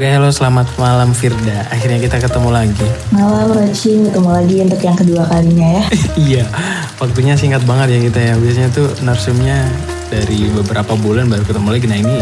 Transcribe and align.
Oke, 0.00 0.08
halo 0.08 0.32
selamat 0.32 0.80
malam 0.80 1.12
Firda. 1.12 1.68
Akhirnya 1.68 2.00
kita 2.00 2.24
ketemu 2.24 2.48
lagi. 2.48 2.88
Malam 3.12 3.52
Roci, 3.52 4.08
ketemu 4.08 4.30
lagi 4.32 4.56
untuk 4.64 4.80
yang 4.80 4.96
kedua 4.96 5.28
kalinya 5.28 5.68
ya. 5.76 5.84
iya, 6.24 6.44
waktunya 6.96 7.36
singkat 7.36 7.60
banget 7.68 7.92
ya 7.92 8.08
kita 8.08 8.20
ya. 8.32 8.34
Biasanya 8.40 8.72
tuh 8.72 8.88
narsumnya 9.04 9.68
dari 10.08 10.48
beberapa 10.56 10.96
bulan 10.96 11.28
baru 11.28 11.44
ketemu 11.44 11.68
lagi. 11.68 11.84
Nah 11.84 11.98
ini 12.00 12.16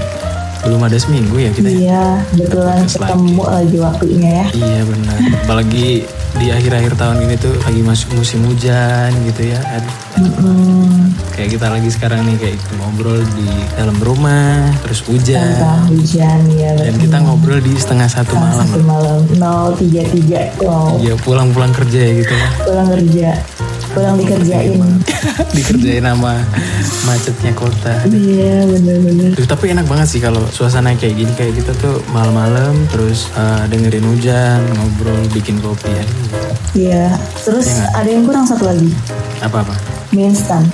belum 0.60 0.80
ada 0.80 0.96
seminggu 0.96 1.36
ya 1.36 1.50
kita. 1.50 1.68
ya? 1.68 1.76
Iya, 1.78 2.04
kebetulan 2.28 2.78
ketemu 2.84 3.42
lagi 3.44 3.76
waktunya 3.78 4.30
ya. 4.32 4.46
Iya 4.52 4.80
benar. 4.84 5.18
Apalagi 5.40 5.86
di 6.34 6.46
akhir-akhir 6.48 6.92
tahun 6.94 7.18
ini 7.22 7.34
tuh 7.36 7.54
lagi 7.58 7.80
masuk 7.80 8.08
musim 8.14 8.44
hujan 8.44 9.10
gitu 9.24 9.42
ya. 9.48 9.58
Aduh, 9.70 9.94
Mm-mm. 10.18 11.14
kayak 11.32 11.50
kita 11.52 11.66
lagi 11.68 11.88
sekarang 11.88 12.20
nih 12.24 12.36
kayak 12.36 12.58
ngobrol 12.76 13.16
di 13.32 13.48
dalam 13.72 13.96
rumah, 13.98 14.66
terus 14.80 15.00
hujan. 15.02 15.40
Tanpa 15.54 15.88
hujan 15.88 16.38
ya. 16.52 16.70
Dan 16.76 16.94
kita 16.96 17.16
ngobrol 17.18 17.58
di 17.58 17.72
setengah 17.72 18.06
satu 18.06 18.34
Setengah 18.34 18.50
malam. 18.50 18.66
satu 18.66 18.80
malam 18.82 19.18
033 19.74 20.60
wow 20.60 20.98
Ya 20.98 21.14
pulang-pulang 21.16 21.72
kerja 21.72 21.98
ya 22.00 22.12
gitu 22.16 22.32
ya. 22.32 22.48
pulang 22.60 22.88
kerja 22.90 23.30
pulang 23.90 24.16
dikerjain 24.16 24.78
Dikerjain 25.56 26.02
sama 26.02 26.34
macetnya 27.04 27.52
kota. 27.52 27.92
iya 28.06 28.62
bener-bener 28.62 29.32
Duh, 29.32 29.44
tapi 29.44 29.70
enak 29.70 29.84
banget 29.84 30.08
sih 30.08 30.20
kalau 30.20 30.44
suasana 30.48 30.92
kayak 30.92 31.14
gini 31.16 31.32
kayak 31.34 31.56
kita 31.56 31.72
tuh 31.74 31.98
malam-malam 32.08 32.72
terus 32.88 33.28
uh, 33.34 33.64
dengerin 33.66 34.04
hujan, 34.04 34.60
ngobrol, 34.72 35.16
bikin 35.30 35.56
kopi 35.58 35.88
ya. 35.88 36.04
iya 36.74 37.04
terus 37.40 37.66
nggak? 37.66 37.90
ada 37.94 38.08
yang 38.08 38.24
kurang 38.24 38.44
satu 38.44 38.64
lagi 38.64 38.92
Apa-apa. 39.40 39.72
mie 40.10 40.26
instan 40.26 40.64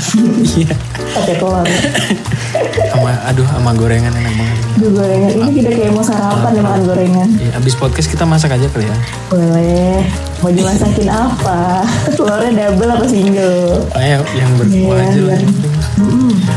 Iya. 0.56 0.74
pakai 1.12 1.34
telur 1.36 1.66
Sama 2.86 3.10
aduh 3.22 3.46
sama 3.46 3.70
gorengan 3.72 4.12
enak 4.12 4.32
banget. 4.32 4.58
Duh 4.76 4.90
gorengan 4.90 5.30
ini 5.32 5.50
kita 5.54 5.70
kayak 5.72 5.92
mau 5.92 6.02
sarapan 6.02 6.50
ya 6.52 6.62
makan 6.62 6.82
gorengan 6.84 7.28
Ya, 7.36 7.50
abis 7.54 7.74
podcast 7.74 8.06
kita 8.06 8.24
masak 8.24 8.52
aja 8.52 8.66
kali 8.66 8.84
ya. 8.84 8.96
boleh 9.26 10.04
mau 10.38 10.48
dimasakin 10.48 11.08
apa 11.08 11.84
telurnya 12.16 12.50
double 12.70 12.90
apa 12.90 13.04
single 13.04 13.84
Ayo 13.92 14.20
yang 14.32 14.50
berkuah 14.56 14.96
Iya, 14.96 15.04
aja 15.06 15.20
lah. 15.26 15.40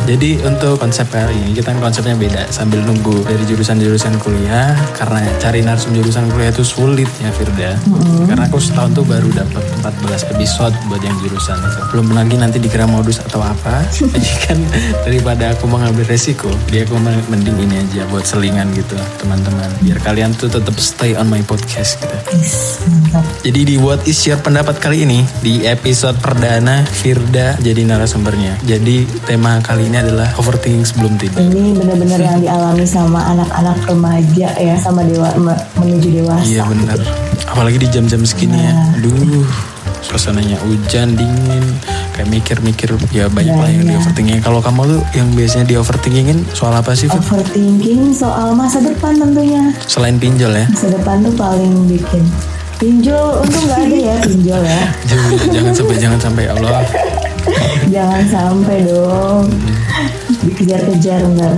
Jadi 0.04 0.36
untuk 0.44 0.76
konsep 0.78 1.08
hari 1.16 1.34
ini 1.40 1.56
kita 1.56 1.72
konsepnya 1.80 2.14
beda 2.20 2.52
sambil 2.52 2.84
nunggu 2.84 3.24
dari 3.24 3.44
jurusan-jurusan 3.48 4.20
kuliah 4.20 4.76
karena 5.00 5.24
cari 5.40 5.64
narsum 5.64 5.96
jurusan 5.96 6.28
kuliah 6.28 6.52
itu 6.52 6.62
sulit 6.62 7.08
ya 7.24 7.32
Firda. 7.32 7.80
Karena 8.28 8.44
aku 8.52 8.60
setahun 8.60 8.92
tuh 8.94 9.06
baru 9.08 9.32
dapat 9.32 9.64
14 9.80 10.36
episode 10.36 10.76
buat 10.92 11.00
yang 11.00 11.16
jurusan 11.24 11.56
itu. 11.56 11.80
Belum 11.96 12.08
lagi 12.12 12.36
nanti 12.36 12.60
dikira 12.60 12.84
modus 12.84 13.24
atau 13.24 13.40
apa. 13.40 13.82
Jadi 14.14 14.32
kan 14.44 14.60
daripada 15.08 15.56
aku 15.56 15.72
mengambil 15.72 16.04
resiko, 16.04 16.52
dia 16.68 16.84
aku 16.84 17.00
mending 17.32 17.58
ini 17.64 17.82
aja 17.82 18.04
buat 18.12 18.28
selingan 18.28 18.70
gitu 18.76 19.00
teman-teman. 19.24 19.72
Biar 19.82 19.98
kalian 20.04 20.36
tuh 20.36 20.52
tetap 20.52 20.76
stay 20.78 21.16
on 21.16 21.32
my 21.32 21.40
podcast 21.48 21.98
gitu. 22.04 22.18
Yes, 22.36 22.84
mantap 22.86 23.26
Jadi 23.44 23.68
di 23.68 23.76
What 23.76 24.08
is 24.08 24.24
your 24.24 24.40
pendapat 24.40 24.80
kali 24.80 25.04
ini 25.04 25.20
di 25.44 25.68
episode 25.68 26.16
perdana 26.16 26.88
Firda 26.88 27.60
jadi 27.60 27.84
narasumbernya. 27.84 28.56
Jadi 28.64 29.04
tema 29.28 29.60
kali 29.60 29.92
ini 29.92 30.00
adalah 30.00 30.32
overthinking 30.40 30.88
sebelum 30.88 31.20
tidur. 31.20 31.44
ini 31.44 31.76
benar-benar 31.76 32.24
yang 32.24 32.40
dialami 32.40 32.88
sama 32.88 33.20
anak-anak 33.28 33.84
remaja 33.84 34.48
ya 34.56 34.76
sama 34.80 35.04
dewa 35.04 35.28
me- 35.36 35.60
menuju 35.76 36.24
dewasa 36.24 36.48
Iya 36.48 36.64
bener. 36.64 37.04
Apalagi 37.44 37.84
di 37.84 37.92
jam-jam 37.92 38.24
segini 38.24 38.64
ya. 38.64 38.72
Aduh, 38.96 39.44
suasananya 40.00 40.56
hujan 40.64 41.20
dingin. 41.20 41.68
Kayak 42.16 42.30
mikir-mikir 42.32 42.96
ya 43.12 43.28
banyak 43.28 43.60
lah 43.60 43.68
yang 43.68 43.84
di 43.84 43.96
overthinking. 44.00 44.40
Kalau 44.40 44.64
kamu 44.64 44.82
tuh 44.88 45.02
yang 45.20 45.28
biasanya 45.36 45.66
di 45.68 45.76
overthinkingin 45.76 46.48
soal 46.56 46.72
apa 46.72 46.96
sih? 46.96 47.12
Overthinking 47.12 48.16
soal 48.16 48.56
masa 48.56 48.80
depan 48.80 49.20
tentunya 49.20 49.76
Selain 49.84 50.16
pinjol 50.16 50.56
ya. 50.56 50.64
masa 50.72 50.88
depan 50.88 51.20
tuh 51.20 51.36
paling 51.36 51.92
bikin 51.92 52.24
pinjol 52.84 53.40
untung 53.40 53.64
nggak 53.64 53.80
ada 53.82 53.96
ya 53.98 54.16
pinjol 54.22 54.60
ya 54.62 54.82
Jangan, 55.08 55.32
jangan 55.48 55.72
sampai 55.74 55.96
jangan 55.98 56.20
sampai 56.20 56.44
Allah. 56.52 56.80
jangan 57.88 58.24
sampai 58.28 58.78
dong 58.84 59.46
dikejar-kejar 60.44 61.24
ntar 61.34 61.56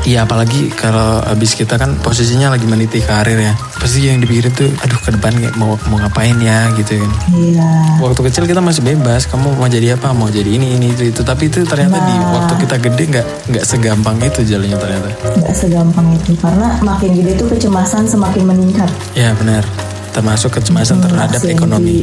Iya 0.00 0.24
apalagi 0.24 0.72
kalau 0.72 1.20
abis 1.20 1.52
kita 1.52 1.74
kan 1.74 1.92
posisinya 1.98 2.48
lagi 2.48 2.64
meniti 2.64 2.96
karir 2.96 3.34
ya. 3.36 3.52
Pasti 3.76 4.08
yang 4.08 4.22
dipikirin 4.22 4.54
tuh 4.54 4.70
aduh 4.78 4.96
ke 4.96 5.10
depan 5.10 5.34
kayak 5.36 5.52
mau 5.58 5.74
mau 5.84 5.98
ngapain 5.98 6.38
ya 6.38 6.70
gitu 6.72 6.96
kan. 6.96 7.10
iya 7.34 7.98
Waktu 8.00 8.20
kecil 8.24 8.46
kita 8.46 8.62
masih 8.62 8.86
bebas, 8.86 9.26
kamu 9.26 9.58
mau 9.58 9.68
jadi 9.68 9.98
apa, 9.98 10.14
mau 10.14 10.30
jadi 10.30 10.48
ini 10.48 10.78
ini 10.78 10.94
itu 10.94 11.02
itu. 11.04 11.20
Tapi 11.20 11.50
itu 11.50 11.60
ternyata 11.62 11.98
di 12.00 12.14
Nah. 12.14 12.30
waktu 12.30 12.54
kita 12.56 12.76
gede 12.80 13.02
nggak 13.10 13.26
nggak 13.52 13.64
segampang 13.66 14.16
itu 14.22 14.40
jalannya 14.46 14.78
ternyata. 14.78 15.08
nggak 15.34 15.52
segampang 15.52 16.06
itu 16.14 16.30
karena 16.38 16.68
makin 16.80 17.10
gede 17.12 17.32
tuh 17.34 17.46
kecemasan 17.50 18.02
semakin 18.06 18.42
meningkat 18.46 18.88
Ya 19.12 19.34
benar. 19.34 19.66
Termasuk 20.18 20.50
kecemasan 20.52 20.98
terhadap 20.98 21.38
Absensi. 21.38 21.54
ekonomi. 21.54 22.02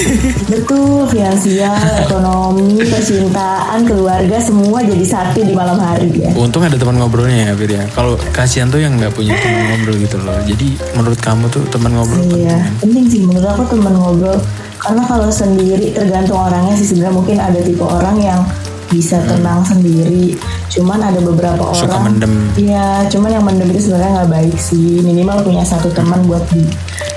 Betul, 0.52 1.10
finansial, 1.10 1.74
ekonomi, 1.98 2.78
percintaan, 2.80 3.82
keluarga 3.82 4.38
semua 4.38 4.78
jadi 4.80 5.02
satu 5.02 5.42
di 5.42 5.50
malam 5.50 5.74
hari 5.76 6.14
ya. 6.14 6.30
Untung 6.32 6.62
ada 6.62 6.74
teman 6.74 6.94
ngobrolnya 6.94 7.50
ya, 7.50 7.52
Fir 7.52 7.70
ya. 7.72 7.84
Kalau 7.90 8.14
kasihan 8.30 8.68
tuh 8.68 8.78
yang 8.78 8.94
nggak 8.94 9.10
punya 9.10 9.34
teman 9.34 9.66
ngobrol 9.68 9.98
gitu 9.98 10.16
loh. 10.20 10.38
Jadi 10.40 10.78
menurut 10.94 11.18
kamu 11.18 11.44
tuh 11.48 11.66
teman 11.66 11.90
ngobrol 11.92 12.22
penting 12.22 12.46
Iya, 12.46 12.54
kan? 12.56 12.72
penting 12.78 13.04
sih 13.08 13.20
menurut 13.20 13.48
aku 13.48 13.62
teman 13.68 13.94
ngobrol. 13.94 14.38
Karena 14.76 15.02
kalau 15.02 15.26
sendiri 15.26 15.90
tergantung 15.90 16.38
orangnya 16.38 16.74
sih 16.76 16.86
sebenarnya 16.86 17.14
mungkin 17.16 17.36
ada 17.36 17.58
tipe 17.58 17.82
orang 17.82 18.16
yang 18.16 18.40
bisa 18.86 19.18
tenang 19.20 19.66
sendiri. 19.66 20.38
Cuman 20.68 21.02
ada 21.02 21.18
beberapa 21.18 21.58
orang 21.64 21.74
Hmm. 21.74 21.82
Suka 21.82 21.98
mendem. 21.98 22.32
Iya, 22.54 22.86
cuman 23.10 23.30
yang 23.32 23.42
mendem 23.42 23.68
itu 23.68 23.90
sebenarnya 23.90 24.22
nggak 24.22 24.30
baik 24.30 24.54
sih. 24.54 25.02
Minimal 25.02 25.42
punya 25.42 25.66
satu 25.66 25.90
teman 25.90 26.22
buat 26.22 26.46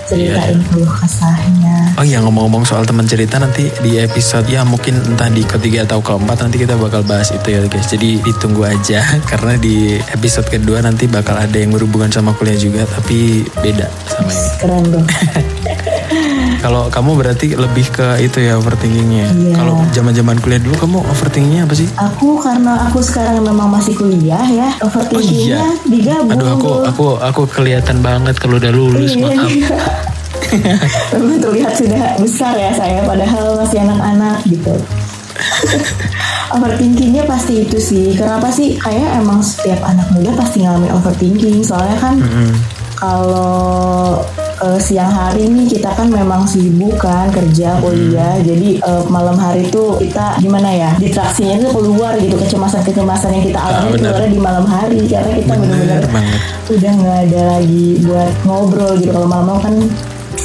diceritain 0.09 0.58
Iya. 0.58 0.66
keluh 0.68 0.90
kesahnya. 0.90 1.75
Oh 1.96 2.03
iya 2.03 2.18
ngomong-ngomong 2.20 2.64
soal 2.64 2.81
teman 2.81 3.06
cerita 3.06 3.38
nanti 3.38 3.70
di 3.80 3.97
episode 3.97 4.47
ya 4.47 4.64
mungkin 4.64 4.97
entah 5.06 5.28
di 5.28 5.44
ketiga 5.44 5.86
atau 5.86 6.02
keempat 6.02 6.42
nanti 6.42 6.58
kita 6.58 6.74
bakal 6.75 7.03
bahas 7.03 7.30
itu 7.30 7.47
ya 7.50 7.62
guys. 7.66 7.88
Jadi 7.88 8.18
ditunggu 8.24 8.66
aja 8.66 9.03
karena 9.31 9.53
di 9.56 9.97
episode 10.09 10.50
kedua 10.50 10.81
nanti 10.81 11.06
bakal 11.06 11.36
ada 11.36 11.53
yang 11.53 11.70
berhubungan 11.70 12.09
sama 12.09 12.34
kuliah 12.34 12.58
juga 12.58 12.84
tapi 12.90 13.46
beda 13.59 13.86
sama 14.08 14.31
ini. 14.31 14.50
Keren 14.58 14.84
dong. 14.90 15.06
Kalau 16.59 16.91
kamu 16.91 17.11
berarti 17.16 17.56
lebih 17.56 17.88
ke 17.94 18.20
itu 18.20 18.44
ya 18.44 18.59
overthinkingnya. 18.59 19.28
Iya. 19.32 19.56
Kalau 19.56 19.79
zaman-zaman 19.96 20.38
kuliah 20.44 20.61
dulu 20.61 20.76
kamu 20.76 20.97
overthinkingnya 21.08 21.64
apa 21.64 21.76
sih? 21.78 21.88
Aku 21.96 22.41
karena 22.41 22.90
aku 22.90 23.00
sekarang 23.00 23.40
memang 23.41 23.72
masih 23.72 23.96
kuliah 23.96 24.44
ya, 24.44 24.70
overthinkingnya 24.84 25.64
digabung. 25.88 26.35
Oh 26.35 26.35
iya. 26.35 26.41
Aduh 26.41 26.50
aku 26.58 26.72
aku 26.84 27.06
aku 27.22 27.41
kelihatan 27.47 28.03
banget 28.03 28.35
kalau 28.38 28.59
udah 28.59 28.72
lulus 28.73 29.16
Iya, 29.16 29.26
maaf. 29.32 29.52
iya. 29.56 29.78
Memang 31.14 31.40
terlihat 31.40 31.73
sudah 31.78 32.03
besar 32.17 32.53
ya 32.58 32.72
saya, 32.73 33.05
padahal 33.05 33.53
masih 33.59 33.79
anak-anak 33.85 34.38
gitu. 34.50 34.73
overthinkingnya 36.55 37.23
pasti 37.29 37.64
itu 37.66 37.78
sih. 37.78 38.05
Kenapa 38.17 38.50
sih? 38.50 38.76
Kayak 38.82 39.22
emang 39.22 39.40
setiap 39.46 39.79
anak 39.85 40.09
muda 40.12 40.34
pasti 40.35 40.66
ngalamin 40.66 40.91
overthinking. 40.94 41.62
Soalnya 41.62 41.97
kan 42.02 42.16
kalau 42.97 44.20
eh, 44.59 44.79
siang 44.79 45.08
hari 45.08 45.46
nih 45.46 45.66
kita 45.70 45.90
kan 45.91 46.08
memang 46.08 46.44
sibuk 46.44 46.97
kan 46.97 47.28
kerja 47.29 47.79
kuliah. 47.79 48.38
Jadi 48.40 48.78
eh, 48.78 49.03
malam 49.08 49.35
hari 49.35 49.67
tuh 49.67 49.97
kita 49.97 50.38
gimana 50.38 50.70
ya 50.70 50.91
distraksinya 50.96 51.58
itu 51.58 51.67
keluar 51.70 52.16
gitu. 52.16 52.35
Kecemasan-kecemasan 52.35 53.29
yang 53.32 53.46
kita 53.46 53.59
alami 53.59 53.78
Ah, 53.79 53.90
benar. 53.90 54.09
keluarnya 54.11 54.29
di 54.29 54.40
malam 54.40 54.66
hari. 54.66 55.00
Karena 55.06 55.32
kita 55.34 55.53
benar-benar 55.53 56.03
udah 56.70 56.91
nggak 56.96 57.17
ada 57.26 57.41
lagi 57.56 57.85
buat 58.03 58.32
ngobrol 58.44 58.91
gitu. 58.96 59.09
Kalau 59.09 59.26
malam-malam 59.26 59.61
kan 59.61 59.76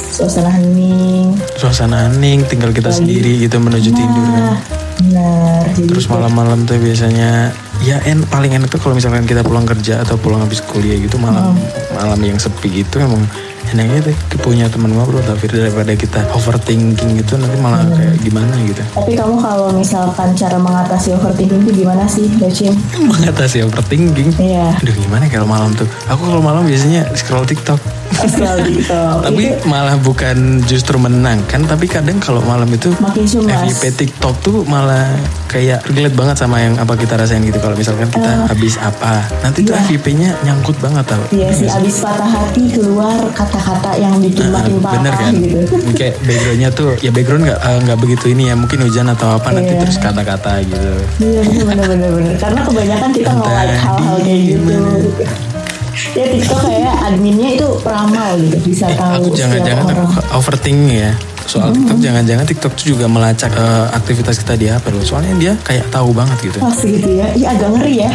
suasana 0.09 0.49
hening. 0.49 1.35
Suasana 1.55 2.07
hening 2.07 2.43
tinggal 2.45 2.71
kita 2.71 2.89
Lagi. 2.89 2.99
sendiri 2.99 3.31
gitu 3.37 3.59
menuju 3.59 3.89
tidur 3.91 4.25
kan. 4.25 4.43
nah 4.43 4.57
benar. 4.95 5.63
Jadi 5.75 5.91
terus 5.91 6.07
malam-malam 6.07 6.63
tuh 6.63 6.79
biasanya 6.79 7.51
ya 7.83 7.99
en 8.01 8.23
paling 8.23 8.55
enak 8.55 8.71
tuh 8.71 8.79
kalau 8.79 8.95
misalkan 8.95 9.27
kita 9.27 9.43
pulang 9.43 9.67
kerja 9.67 10.01
atau 10.01 10.15
pulang 10.15 10.39
habis 10.39 10.63
kuliah 10.63 10.95
gitu 10.95 11.19
malam. 11.19 11.51
Hmm. 11.51 11.59
malam 11.93 12.19
yang 12.23 12.39
sepi 12.39 12.81
gitu 12.81 12.99
emang 12.99 13.27
enaknya 13.73 14.11
tuh 14.11 14.15
punya 14.39 14.65
teman 14.67 14.93
ngobrol 14.93 15.21
tapi 15.21 15.47
daripada 15.47 15.93
kita 15.93 16.21
overthinking 16.33 17.17
gitu 17.19 17.37
nanti 17.37 17.57
malah 17.57 17.81
Hmm. 17.81 17.93
kayak 17.93 18.15
gimana 18.21 18.53
gitu. 18.65 18.81
Tapi 18.93 19.11
kamu 19.13 19.35
kalau 19.37 19.69
misalkan 19.71 20.29
cara 20.33 20.57
mengatasi 20.57 21.13
overthinking 21.13 21.61
itu 21.63 21.71
gimana 21.81 22.05
sih 22.05 22.25
Docin? 22.35 22.73
mengatasi 23.11 23.61
overthinking? 23.61 24.29
Iya. 24.37 24.73
Aduh 24.79 24.95
gimana 24.97 25.25
kalau 25.27 25.45
malam 25.45 25.71
tuh? 25.73 25.85
Aku 26.07 26.21
kalau 26.23 26.41
malam 26.41 26.65
biasanya 26.65 27.05
scroll 27.13 27.45
TikTok. 27.45 27.77
Scroll 28.31 28.63
TikTok. 28.63 29.21
Tapi 29.27 29.43
Itu 29.43 29.67
malah 29.67 29.99
bukan 29.99 30.63
justru 30.63 30.95
menenangkan 30.95 31.67
Tapi 31.67 31.85
kadang 31.85 32.15
kalau 32.17 32.39
malam 32.41 32.69
itu 32.71 32.87
makin 32.97 33.27
cemas 33.27 33.75
FYP 33.75 33.83
TikTok 33.93 34.35
tuh 34.39 34.63
malah 34.65 35.11
kayak 35.45 35.83
relate 35.91 36.15
banget 36.15 36.35
sama 36.39 36.57
yang 36.59 36.79
apa 36.79 36.95
kita 36.95 37.15
rasain 37.15 37.43
gitu. 37.43 37.59
Kalau 37.59 37.75
misalkan 37.75 38.07
kita 38.07 38.47
habis 38.47 38.79
apa 38.79 39.27
Nanti 39.43 39.61
tuh 39.61 39.75
iya. 39.75 39.83
FYP-nya 39.83 40.29
nyangkut 40.41 40.79
banget 40.79 41.05
tau. 41.05 41.23
Iya 41.29 41.49
sih, 41.51 41.67
abis 41.67 42.01
patah 42.01 42.25
hati 42.25 42.71
keluar 42.71 43.19
kata-kata 43.55 43.95
yang 43.95 44.19
bikin 44.19 44.51
makin 44.51 44.75
parah 44.77 44.99
Bener 44.99 45.13
kan? 45.15 45.31
gitu. 45.33 45.57
Kayak 45.95 46.15
backgroundnya 46.21 46.69
tuh 46.69 46.89
Ya 46.99 47.09
background 47.09 47.43
gak, 47.45 47.59
nggak 47.87 47.97
begitu 47.97 48.25
ini 48.29 48.43
ya 48.47 48.55
Mungkin 48.55 48.79
hujan 48.81 49.07
atau 49.07 49.27
apa 49.33 49.47
Nanti 49.49 49.71
Iya. 49.71 49.81
terus 49.81 49.97
kata-kata 49.97 50.51
gitu. 50.61 50.91
Iya 51.23 51.63
bener 51.63 51.85
bener 51.87 52.09
Karena 52.43 52.59
kebanyakan 52.61 53.09
kita 53.11 53.31
nge-like 53.33 53.75
hal-hal 53.77 54.17
kayak 54.19 54.39
gitu. 54.45 54.75
Ya 56.11 56.27
TikTok 56.27 56.59
kayak 56.61 56.95
adminnya 57.01 57.49
itu 57.55 57.67
peramal 57.79 58.35
gitu, 58.37 58.57
bisa 58.61 58.85
Eh, 58.85 58.99
tahu 58.99 59.15
aku 59.21 59.27
jangan-jangan 59.33 59.83
aku 59.95 60.03
overthinking 60.33 60.91
ya. 60.91 61.11
Soal 61.45 61.71
TikTok 61.71 61.97
jangan-jangan 62.01 62.43
TikTok 62.43 62.71
tuh 62.73 62.85
juga 62.89 63.07
melacak 63.07 63.47
eh, 63.49 63.85
aktivitas 63.93 64.35
kita 64.37 64.53
di 64.55 64.67
HP 64.67 64.91
loh. 64.91 64.99
Soalnya 65.01 65.33
dia 65.35 65.53
kayak 65.57 65.87
tahu 65.89 66.11
banget 66.11 66.35
gitu. 66.41 66.59
Pas 66.59 66.75
gitu 66.75 67.09
ya, 67.09 67.31
iya 67.31 67.47
agak 67.49 67.69
ngeri 67.71 67.95
ya. 68.01 68.11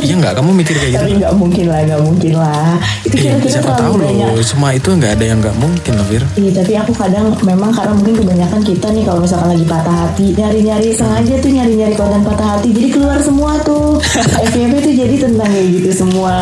Iya 0.00 0.14
nggak? 0.14 0.34
Kamu 0.34 0.50
mikir 0.52 0.74
kayak 0.74 0.90
gitu 0.92 1.02
Tapi 1.02 1.12
nggak 1.18 1.34
mungkin 1.34 1.64
lah, 1.66 1.78
nggak 1.82 2.02
mungkin 2.02 2.32
lah. 2.34 2.68
Itu 3.02 3.14
Iya, 3.14 3.32
kita 3.38 3.48
siapa 3.58 3.72
tahu 3.74 3.94
banyak. 3.98 4.28
loh 4.28 4.40
semua 4.40 4.68
itu 4.70 4.88
nggak 4.90 5.12
ada 5.12 5.24
yang 5.24 5.38
nggak 5.40 5.56
mungkin 5.56 5.92
loh 5.94 6.06
Fir. 6.06 6.22
Iya 6.34 6.50
tapi 6.54 6.72
aku 6.74 6.92
kadang 6.92 7.26
memang 7.40 7.70
karena 7.70 7.92
mungkin 7.92 8.14
kebanyakan 8.16 8.60
kita 8.60 8.86
nih 8.90 9.02
kalau 9.02 9.20
misalkan 9.20 9.48
lagi 9.50 9.64
patah 9.64 9.96
hati 9.96 10.26
nyari-nyari 10.32 10.88
sengaja 10.90 11.34
tuh 11.38 11.50
nyari-nyari 11.50 11.94
konten 11.94 12.20
patah 12.22 12.48
hati 12.54 12.68
jadi 12.70 12.88
keluar 12.90 13.18
semua 13.18 13.52
tuh. 13.60 13.98
FYP 14.50 14.72
tuh 14.80 14.94
jadi 14.94 15.14
tentang 15.20 15.48
kayak 15.48 15.68
gitu 15.72 15.90
semua. 15.96 16.34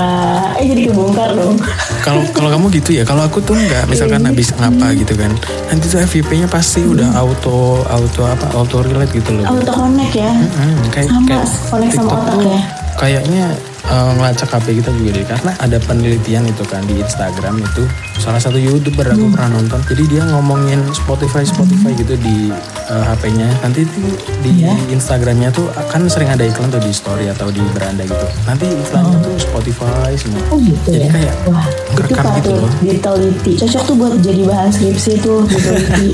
Eh 0.56 0.66
jadi 0.66 0.82
kebongkar 0.88 1.30
dong. 1.32 1.56
Kalau 2.02 2.22
kalau 2.30 2.48
kamu 2.50 2.66
gitu 2.74 2.90
ya? 2.92 3.02
Kalau 3.02 3.22
aku 3.22 3.38
tuh 3.40 3.54
nggak. 3.54 3.86
Misalkan 3.86 4.22
habis 4.22 4.50
ngapa 4.52 4.92
gitu 4.94 5.14
kan. 5.14 5.32
Nanti 5.68 5.86
tuh 5.86 6.02
FYP-nya 6.02 6.46
pasti 6.46 6.82
udah 6.82 7.14
auto 7.14 7.80
auto 7.86 8.22
apa? 8.24 8.50
Auto 8.52 8.82
relate 8.82 9.12
gitu 9.12 9.32
loh 9.32 9.44
auto 9.44 9.70
connect 9.70 10.12
ya? 10.12 10.30
Hmm, 10.32 10.80
kayak, 10.88 11.08
Sama, 11.08 11.26
kayak 11.26 11.46
connect 11.68 11.92
sama 11.94 12.10
otak 12.12 12.36
ya. 12.42 12.60
Kayaknya 13.02 13.58
eh, 13.84 14.10
ngelacak 14.12 14.48
HP 14.52 14.78
kita 14.78 14.90
juga 14.92 15.10
deh 15.12 15.26
karena 15.26 15.50
ada 15.56 15.78
penelitian 15.80 16.44
itu 16.44 16.62
kan 16.64 16.82
di 16.82 16.98
Instagram 16.98 17.58
itu. 17.58 17.82
Salah 18.14 18.38
satu 18.38 18.54
youtuber 18.54 19.06
aku 19.06 19.24
Hmm. 19.24 19.32
pernah 19.32 19.50
nonton. 19.52 19.80
Jadi 19.84 20.04
dia 20.08 20.22
ngomongin 20.24 20.78
Spotify 20.92 21.42
Spotify 21.42 21.90
gitu 21.92 22.14
di 22.16 22.52
eh, 22.84 23.02
HP-nya 23.02 23.48
nanti 23.60 23.82
tuh 23.84 24.06
di 24.40 24.52
Iya. 24.60 24.74
Instagramnya 24.88 25.50
tuh 25.50 25.66
akan 25.72 26.06
sering 26.06 26.28
ada 26.28 26.42
iklan 26.42 26.68
tuh 26.68 26.78
di 26.78 26.92
story 26.92 27.26
atau 27.26 27.48
di 27.48 27.62
beranda 27.70 28.04
gitu. 28.04 28.26
Nanti 28.44 28.68
iklannya 28.68 29.16
tuh 29.18 29.34
Spotify 29.38 30.12
semua. 30.14 30.42
Oh 30.48 30.58
gitu 30.58 30.88
jadi 30.88 31.08
ya? 31.08 31.10
kayak 31.10 31.34
Wah 31.44 31.66
itu 31.66 31.90
ngerekam 31.96 32.32
gitu 32.38 32.50
loh. 32.54 32.70
Diteliti 32.80 33.52
Cocok 33.58 33.82
tuh 33.82 33.94
buat 33.96 34.12
jadi 34.18 34.42
bahan 34.44 34.70
skripsi 34.70 35.12
tuh 35.18 35.38
Diteliti 35.44 36.10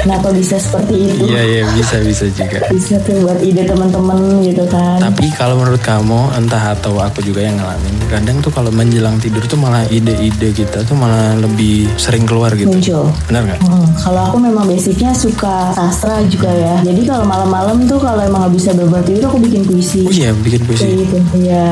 Kenapa 0.00 0.32
bisa 0.32 0.56
seperti 0.56 0.94
itu. 1.12 1.24
Iya 1.26 1.42
iya 1.44 1.62
bisa 1.70 2.00
bisa 2.00 2.24
juga. 2.26 2.56
Bisa 2.70 2.96
tuh 3.00 3.20
buat 3.20 3.36
ide 3.38 3.62
teman-teman 3.62 4.16
gitu 4.40 4.64
kan. 4.64 4.96
Tapi 4.98 5.28
kalau 5.30 5.60
menurut 5.60 5.76
kamu 5.78 6.32
entah 6.34 6.72
atau 6.72 6.96
aku 7.10 7.20
juga 7.20 7.42
yang 7.42 7.58
ngalamin, 7.58 7.94
kadang 8.06 8.38
tuh 8.38 8.48
kalau 8.48 8.70
menjelang 8.70 9.18
tidur 9.18 9.42
tuh 9.44 9.58
malah 9.58 9.82
ide-ide 9.90 10.54
kita 10.54 10.86
tuh 10.86 10.94
malah 10.94 11.34
lebih 11.36 11.90
sering 11.98 12.24
keluar 12.24 12.54
gitu. 12.54 12.70
Muncul 12.70 13.10
Benar 13.26 13.42
nggak? 13.44 13.60
Hmm, 13.66 13.86
kalau 13.98 14.20
aku 14.30 14.36
memang 14.38 14.64
basicnya 14.64 15.10
suka 15.10 15.74
sastra 15.74 16.22
juga 16.24 16.48
ya. 16.48 16.78
Jadi 16.80 17.04
kalau 17.04 17.26
malam-malam 17.26 17.84
tuh 17.84 17.98
kalau 17.98 18.22
emang 18.22 18.46
nggak 18.46 18.54
bisa 18.54 18.70
beber 18.72 19.02
tidur 19.02 19.28
aku 19.28 19.38
bikin 19.42 19.66
puisi. 19.66 20.06
Oh 20.06 20.14
iya 20.14 20.30
bikin 20.32 20.62
Kayak 20.62 20.68
puisi. 20.70 20.86
gitu. 21.04 21.18
Iya, 21.36 21.68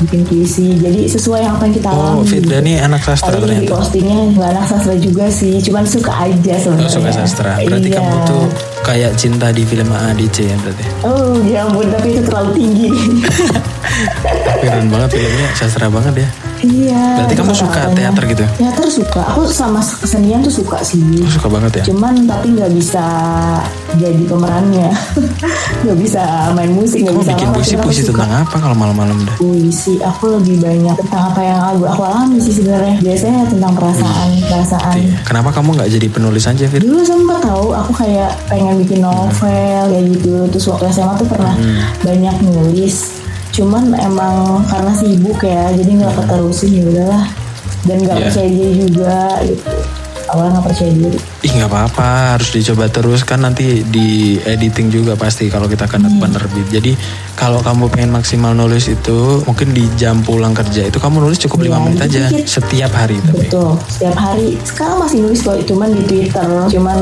bikin 0.00 0.20
puisi. 0.22 0.74
Jadi 0.74 1.06
sesuai 1.06 1.40
yang 1.40 1.54
apa 1.54 1.64
yang 1.64 1.74
kita 1.74 1.88
Oh 1.88 2.00
alami. 2.16 2.26
Firda 2.26 2.58
nih 2.58 2.76
anak 2.78 3.00
sastra 3.00 3.30
Tapi 3.30 3.40
di 3.40 3.46
ternyata. 3.60 3.72
postingnya 3.74 4.18
nggak 4.30 4.48
anak 4.50 4.66
sastra 4.66 4.94
juga 4.96 5.24
sih, 5.28 5.54
cuman 5.60 5.84
suka 5.84 6.12
aja 6.20 6.52
Oh, 6.52 6.60
sebenarnya. 6.60 6.90
suka 6.90 7.10
sastra. 7.12 7.50
Berarti 7.58 7.88
Iya. 7.88 7.96
kamu 7.96 8.16
tuh 8.24 8.42
kayak 8.82 9.12
cinta 9.14 9.46
di 9.48 9.62
film 9.62 9.88
AADC 9.88 10.36
ya 10.42 10.56
berarti. 10.58 10.84
Oh 11.02 11.34
ya 11.42 11.58
ampun, 11.62 11.86
tapi 11.88 12.08
itu 12.12 12.22
terlalu 12.22 12.50
tinggi. 12.54 12.88
Keren 14.60 14.86
banget 14.88 15.10
filmnya, 15.12 15.48
sastra 15.54 15.86
banget 15.88 16.14
ya. 16.18 16.28
Iya. 16.62 17.02
Berarti 17.16 17.34
kamu 17.34 17.52
suka 17.52 17.70
kata-katanya. 17.70 17.96
teater 18.10 18.24
gitu? 18.26 18.44
Teater 18.56 18.86
suka. 18.86 19.20
Aku 19.28 19.40
sama 19.46 19.80
kesenian 19.80 20.40
tuh 20.40 20.54
suka 20.54 20.78
sih. 20.80 21.00
Aku 21.18 21.32
suka 21.32 21.48
banget 21.48 21.72
ya. 21.76 21.84
Cuman 21.86 22.24
tapi 22.24 22.52
nggak 22.52 22.70
bisa 22.70 23.04
jadi 23.92 24.22
pemerannya, 24.22 24.88
nggak 25.82 25.98
bisa 25.98 26.22
main 26.52 26.70
musik, 26.70 27.02
Kamu 27.02 27.18
bisa 27.18 27.32
bikin 27.32 27.46
apa, 27.46 27.54
puisi 27.54 27.70
cuman 27.70 27.80
aku 27.80 27.88
puisi 27.88 28.02
suka. 28.02 28.12
tentang 28.14 28.32
apa 28.38 28.56
kalau 28.56 28.76
malam-malam 28.76 29.16
dah? 29.20 29.34
puisi 29.36 29.94
aku 29.98 30.24
lebih 30.32 30.56
banyak 30.58 30.94
tentang 31.00 31.22
apa 31.28 31.40
yang 31.40 31.58
aku, 31.60 31.82
aku 31.84 32.02
alami 32.02 32.38
sih 32.38 32.52
sebenarnya 32.52 32.94
biasanya 33.00 33.42
tentang 33.46 33.72
perasaan 33.74 34.28
perasaan 34.42 34.96
Iya. 35.00 35.16
Kenapa 35.22 35.50
kamu 35.50 35.68
nggak 35.74 35.90
jadi 35.90 36.06
penulis 36.08 36.44
aja 36.44 36.64
Fir? 36.64 36.80
dulu 36.80 37.00
sempat 37.00 37.38
tahu 37.40 37.72
aku 37.72 37.92
kayak 37.96 38.30
pengen 38.46 38.78
bikin 38.78 39.00
novel 39.00 39.32
kayak 39.86 40.04
gitu 40.08 40.32
terus 40.48 40.64
waktu 40.66 40.84
SMA 40.90 41.14
tuh 41.16 41.26
pernah 41.26 41.54
banyak 42.00 42.36
nulis 42.44 42.96
cuman 43.60 43.92
emang 43.94 44.36
karena 44.64 44.92
sibuk 44.92 45.40
ya 45.40 45.68
jadi 45.70 45.90
nggak 45.98 46.14
keterusin 46.16 46.70
ya 46.72 46.84
udahlah 46.86 47.24
dan 47.82 47.96
nggak 47.98 48.16
Iya. 48.16 48.24
percaya 48.26 48.48
diri 48.50 48.72
juga 48.82 49.14
gitu 49.42 49.68
awalnya 50.26 50.50
nggak 50.54 50.66
percaya 50.66 50.92
diri 50.94 51.18
Ih 51.40 51.52
nggak 51.54 51.68
apa-apa 51.68 52.08
harus 52.30 52.48
dicoba 52.50 52.84
terus 52.86 53.20
kan 53.22 53.40
nanti 53.40 53.80
di 53.82 54.08
editing 54.38 54.88
juga 54.88 55.12
pasti 55.14 55.48
kalau 55.48 55.64
kita 55.64 55.84
kena 55.86 56.06
Hmm. 56.06 56.20
penerbit. 56.20 56.68
Jadi 56.70 56.92
kalau 57.32 57.58
kamu 57.58 57.88
pengen 57.88 58.12
maksimal 58.12 58.52
nulis 58.52 58.84
itu 58.86 59.18
mungkin 59.42 59.72
di 59.72 59.88
jam 59.94 60.20
pulang 60.20 60.52
kerja 60.52 60.84
itu 60.84 60.96
kamu 60.96 61.16
nulis 61.18 61.40
cukup 61.40 61.64
lima 61.64 61.76
Iya, 61.76 61.82
menit 61.82 62.00
aja 62.02 62.20
setiap 62.44 62.92
hari 62.92 63.16
tapi. 63.22 63.48
betul 63.48 63.72
setiap 63.88 64.12
hari 64.14 64.60
sekarang 64.62 65.00
masih 65.00 65.18
nulis 65.18 65.40
kok 65.40 65.56
cuman 65.64 65.88
di 65.90 66.02
Twitter 66.04 66.44
cuman 66.68 66.98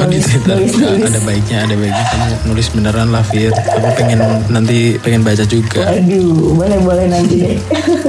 Oh, 0.00 0.08
di 0.08 0.18
Twitter 0.18 0.56
nulis, 0.56 0.72
nulis. 0.80 1.04
ada 1.04 1.20
baiknya 1.22 1.56
ada 1.68 1.74
baiknya 1.76 2.04
kamu 2.08 2.26
nulis 2.48 2.66
beneran 2.72 3.08
lah 3.12 3.22
Fir. 3.24 3.52
Aku 3.52 3.88
pengen 4.00 4.20
nanti 4.48 4.96
pengen 5.04 5.20
baca 5.20 5.44
juga. 5.44 5.92
Aduh, 5.92 6.56
boleh-boleh 6.56 7.06
nanti 7.12 7.34
deh. 7.44 7.58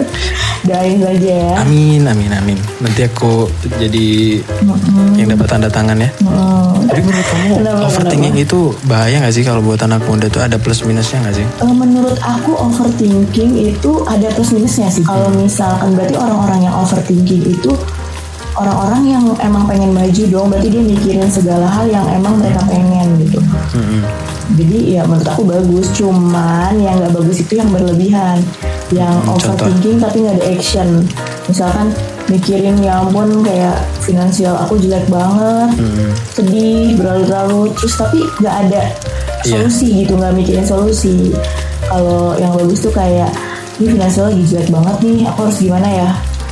Doain 0.68 0.98
saja 1.02 1.32
ya. 1.36 1.54
Amin 1.66 2.06
amin 2.06 2.32
amin. 2.32 2.58
Nanti 2.80 3.02
aku 3.04 3.50
jadi 3.82 4.40
yang 5.18 5.28
dapat 5.36 5.48
tanda 5.50 5.68
tangan 5.68 5.98
ya. 6.00 6.10
Hmm. 6.22 6.86
Tapi 6.86 7.02
menurut 7.02 7.28
kamu 7.28 7.56
Kenapa, 7.62 7.88
overthinking 7.88 8.36
itu 8.40 8.60
bahaya 8.86 9.16
nggak 9.24 9.34
sih 9.34 9.44
kalau 9.48 9.64
buat 9.64 9.80
anak 9.82 10.04
muda 10.06 10.28
tuh 10.28 10.44
ada 10.44 10.60
plus 10.62 10.84
minusnya 10.86 11.24
nggak 11.24 11.36
sih? 11.40 11.48
Eh, 11.48 11.74
Menurut 11.74 12.20
aku 12.22 12.52
overthinking 12.56 13.52
itu 13.74 13.92
ada 14.06 14.28
plus 14.32 14.54
minusnya 14.54 14.88
sih. 14.88 15.02
Kalau 15.02 15.34
misalkan 15.34 15.98
berarti 15.98 16.16
orang-orang 16.16 16.70
yang 16.70 16.76
overthinking 16.78 17.42
itu 17.58 17.72
orang-orang 18.54 19.02
yang 19.08 19.24
emang 19.38 19.64
pengen 19.66 19.92
maju 19.92 20.24
dong. 20.26 20.48
Berarti 20.48 20.68
dia 20.68 20.84
mikirin 20.84 21.28
segala 21.28 21.66
hal 21.66 21.86
yang 21.86 22.06
emang 22.10 22.38
mereka 22.38 22.62
pengen 22.66 23.08
gitu. 23.20 23.40
Mm-mm. 23.74 24.04
Jadi 24.52 24.78
ya 24.94 25.02
menurut 25.04 25.26
aku 25.26 25.44
bagus. 25.44 25.88
Cuman 25.92 26.76
yang 26.76 26.98
nggak 26.98 27.14
bagus 27.14 27.40
itu 27.40 27.54
yang 27.56 27.70
berlebihan. 27.70 28.44
Yang 28.90 29.16
Hmm, 29.18 29.28
contoh. 29.30 29.56
overthinking 29.56 29.98
tapi 29.98 30.18
nggak 30.22 30.36
ada 30.36 30.46
action. 30.50 30.88
Misalkan 31.46 31.88
mikirin 32.28 32.76
ya 32.78 33.00
ampun 33.00 33.40
kayak 33.42 33.76
finansial 34.00 34.56
aku 34.58 34.76
jelek 34.78 35.08
banget. 35.08 35.72
Mm-mm. 35.76 36.12
sedih 36.32 36.96
berlarut-larut 36.96 37.72
terus 37.74 37.96
tapi 37.96 38.20
nggak 38.38 38.56
ada 38.62 38.84
Iya. 39.42 39.58
solusi 39.58 39.88
gitu 40.00 40.14
nggak 40.14 40.34
mikirin 40.34 40.62
solusi 40.62 41.34
kalau 41.84 42.38
yang 42.38 42.54
bagus 42.54 42.78
tuh 42.80 42.94
kayak 42.94 43.28
ini 43.78 43.92
finansial 43.92 44.30
lagi 44.30 44.46
jelek 44.46 44.70
banget 44.70 44.96
nih 45.02 45.20
aku 45.26 45.40
harus 45.44 45.58
gimana 45.58 45.88
ya 45.90 46.10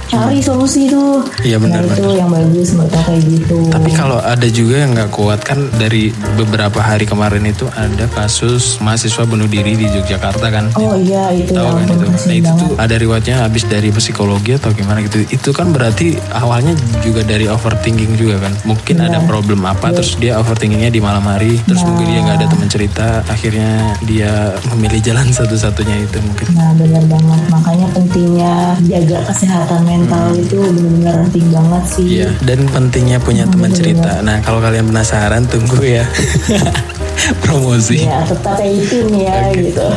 cari 0.10 0.40
solusi 0.40 0.90
tuh 0.90 1.22
Iya, 1.40 1.56
benar, 1.56 1.86
nah 1.86 1.94
itu 1.94 2.02
benar. 2.02 2.18
yang 2.18 2.30
bagus 2.30 2.68
menurut 2.74 2.92
aku 2.92 3.06
kayak 3.08 3.24
gitu 3.30 3.58
Tapi 3.70 3.90
kalau 3.94 4.18
ada 4.20 4.48
juga 4.50 4.76
yang 4.82 4.92
nggak 4.92 5.10
kuat 5.10 5.40
kan 5.42 5.60
dari 5.78 6.10
beberapa 6.34 6.80
hari 6.80 7.06
kemarin 7.06 7.46
itu 7.46 7.70
ada 7.72 8.10
kasus 8.10 8.78
mahasiswa 8.80 9.24
bunuh 9.24 9.46
diri 9.46 9.78
di 9.78 9.86
Yogyakarta 9.88 10.50
kan. 10.50 10.66
oh 10.76 10.98
iya 10.98 11.30
itu 11.32 11.54
Tahu 11.54 11.62
ya 11.62 11.72
kan 11.72 11.88
itu. 11.88 12.06
Nah 12.10 12.36
itu 12.36 12.44
banget 12.44 12.66
tuh 12.66 12.76
ada 12.76 12.96
riwayatnya 12.98 13.36
habis 13.40 13.64
dari 13.64 13.90
psikologi 13.90 14.58
atau 14.58 14.74
gimana 14.74 15.06
gitu. 15.06 15.22
Itu 15.30 15.54
kan 15.54 15.70
berarti 15.70 16.18
awalnya 16.34 16.74
juga 17.00 17.22
dari 17.22 17.46
overthinking 17.46 18.18
juga 18.18 18.42
kan. 18.42 18.54
Mungkin 18.66 19.00
ada 19.00 19.22
problem 19.24 19.62
apa 19.64 19.94
terus 19.94 20.18
dia 20.18 20.36
overthinkingnya 20.38 20.90
di 20.90 21.00
malam 21.00 21.24
hari. 21.24 21.62
Terus 21.64 21.86
mungkin 21.86 22.10
dia 22.10 22.20
nggak 22.26 22.38
ada 22.42 22.48
teman 22.50 22.68
cerita. 22.68 23.08
Akhirnya 23.30 23.94
dia 24.04 24.58
memilih 24.74 25.00
jalan 25.06 25.30
satu-satunya 25.38 25.96
itu 26.02 26.18
mungkin. 26.20 26.46
Nah 26.58 26.74
benar 26.74 27.04
banget 27.06 27.42
makanya 27.48 27.88
pentingnya 27.94 28.54
jaga 28.90 29.18
kesehatan 29.30 29.82
mental 29.86 29.98
mental 30.00 30.26
itu 30.36 30.60
benar-benar 30.60 31.16
penting 31.28 31.48
banget 31.52 31.84
sih. 31.92 32.08
Iya, 32.22 32.30
dan 32.48 32.60
pentingnya 32.72 33.20
punya 33.20 33.44
teman 33.48 33.72
cerita. 33.76 34.24
Nah, 34.24 34.40
kalau 34.40 34.64
kalian 34.64 34.88
penasaran 34.88 35.44
tunggu 35.48 35.84
ya. 35.84 36.06
Promosi. 37.46 38.06
Ya 38.06 38.26
tetap 38.26 38.60
itu 38.64 39.06
nih 39.12 39.24
ya 39.30 39.40
gitu. 39.54 39.88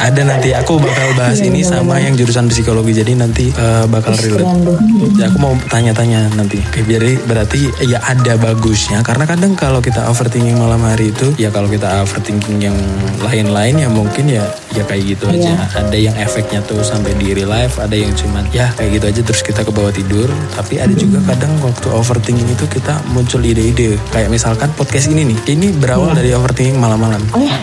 Ada 0.00 0.22
nanti 0.24 0.56
aku 0.56 0.80
bakal 0.80 1.12
bahas 1.18 1.40
Iya, 1.40 1.52
ini 1.52 1.60
sama 1.64 2.00
yang 2.00 2.16
jurusan 2.16 2.48
psikologi. 2.48 2.92
Jadi 2.96 3.12
nanti 3.16 3.48
eh, 3.52 3.84
bakal 3.88 4.16
relate. 4.16 4.48
Ya, 5.16 5.28
aku 5.28 5.38
mau 5.40 5.52
tanya-tanya 5.68 6.32
nanti. 6.36 6.60
Oke, 6.60 6.84
jadi 6.84 7.20
berarti 7.24 7.68
ya 7.84 8.00
ada 8.04 8.36
bagusnya. 8.40 9.00
Karena 9.04 9.24
kadang 9.28 9.52
kalau 9.56 9.80
kita 9.80 10.08
overthinking 10.08 10.56
malam 10.56 10.80
hari 10.84 11.12
itu, 11.12 11.32
ya 11.36 11.52
kalau 11.52 11.68
kita 11.68 12.04
overthinking 12.04 12.60
yang 12.60 12.76
lain-lain 13.20 13.84
ya 13.84 13.88
mungkin 13.88 14.28
ya 14.28 14.44
ya 14.72 14.84
kayak 14.84 15.16
gitu 15.16 15.24
aja. 15.28 15.68
Ada 15.76 15.96
yang 15.96 16.16
efeknya 16.16 16.60
tuh 16.64 16.80
sampai 16.80 17.16
di 17.16 17.32
real 17.36 17.50
life, 17.52 17.76
ada 17.80 17.96
yang 17.96 18.12
cuman 18.16 18.44
ya 18.52 18.72
kayak 18.76 19.00
gitu 19.00 19.06
aja 19.08 19.20
terus 19.24 19.42
kita 19.44 19.60
ke 19.64 19.72
bawah 19.72 19.92
tidur. 19.92 20.28
Tapi 20.56 20.80
ada 20.80 20.92
juga 20.96 21.20
kadang 21.28 21.52
waktu 21.60 21.88
overthinking 21.92 22.48
itu 22.48 22.64
kita 22.68 23.00
muncul 23.12 23.40
ide-ide. 23.44 24.00
Kayak 24.12 24.32
misalkan 24.32 24.68
podcast 24.76 25.12
ini 25.12 25.34
nih, 25.34 25.38
ini 25.56 25.66
berawal 25.76 26.12
dari 26.16 26.32
overthinking 26.50 26.82
malam-malam. 26.82 27.22
Oh 27.30 27.38
ya, 27.38 27.54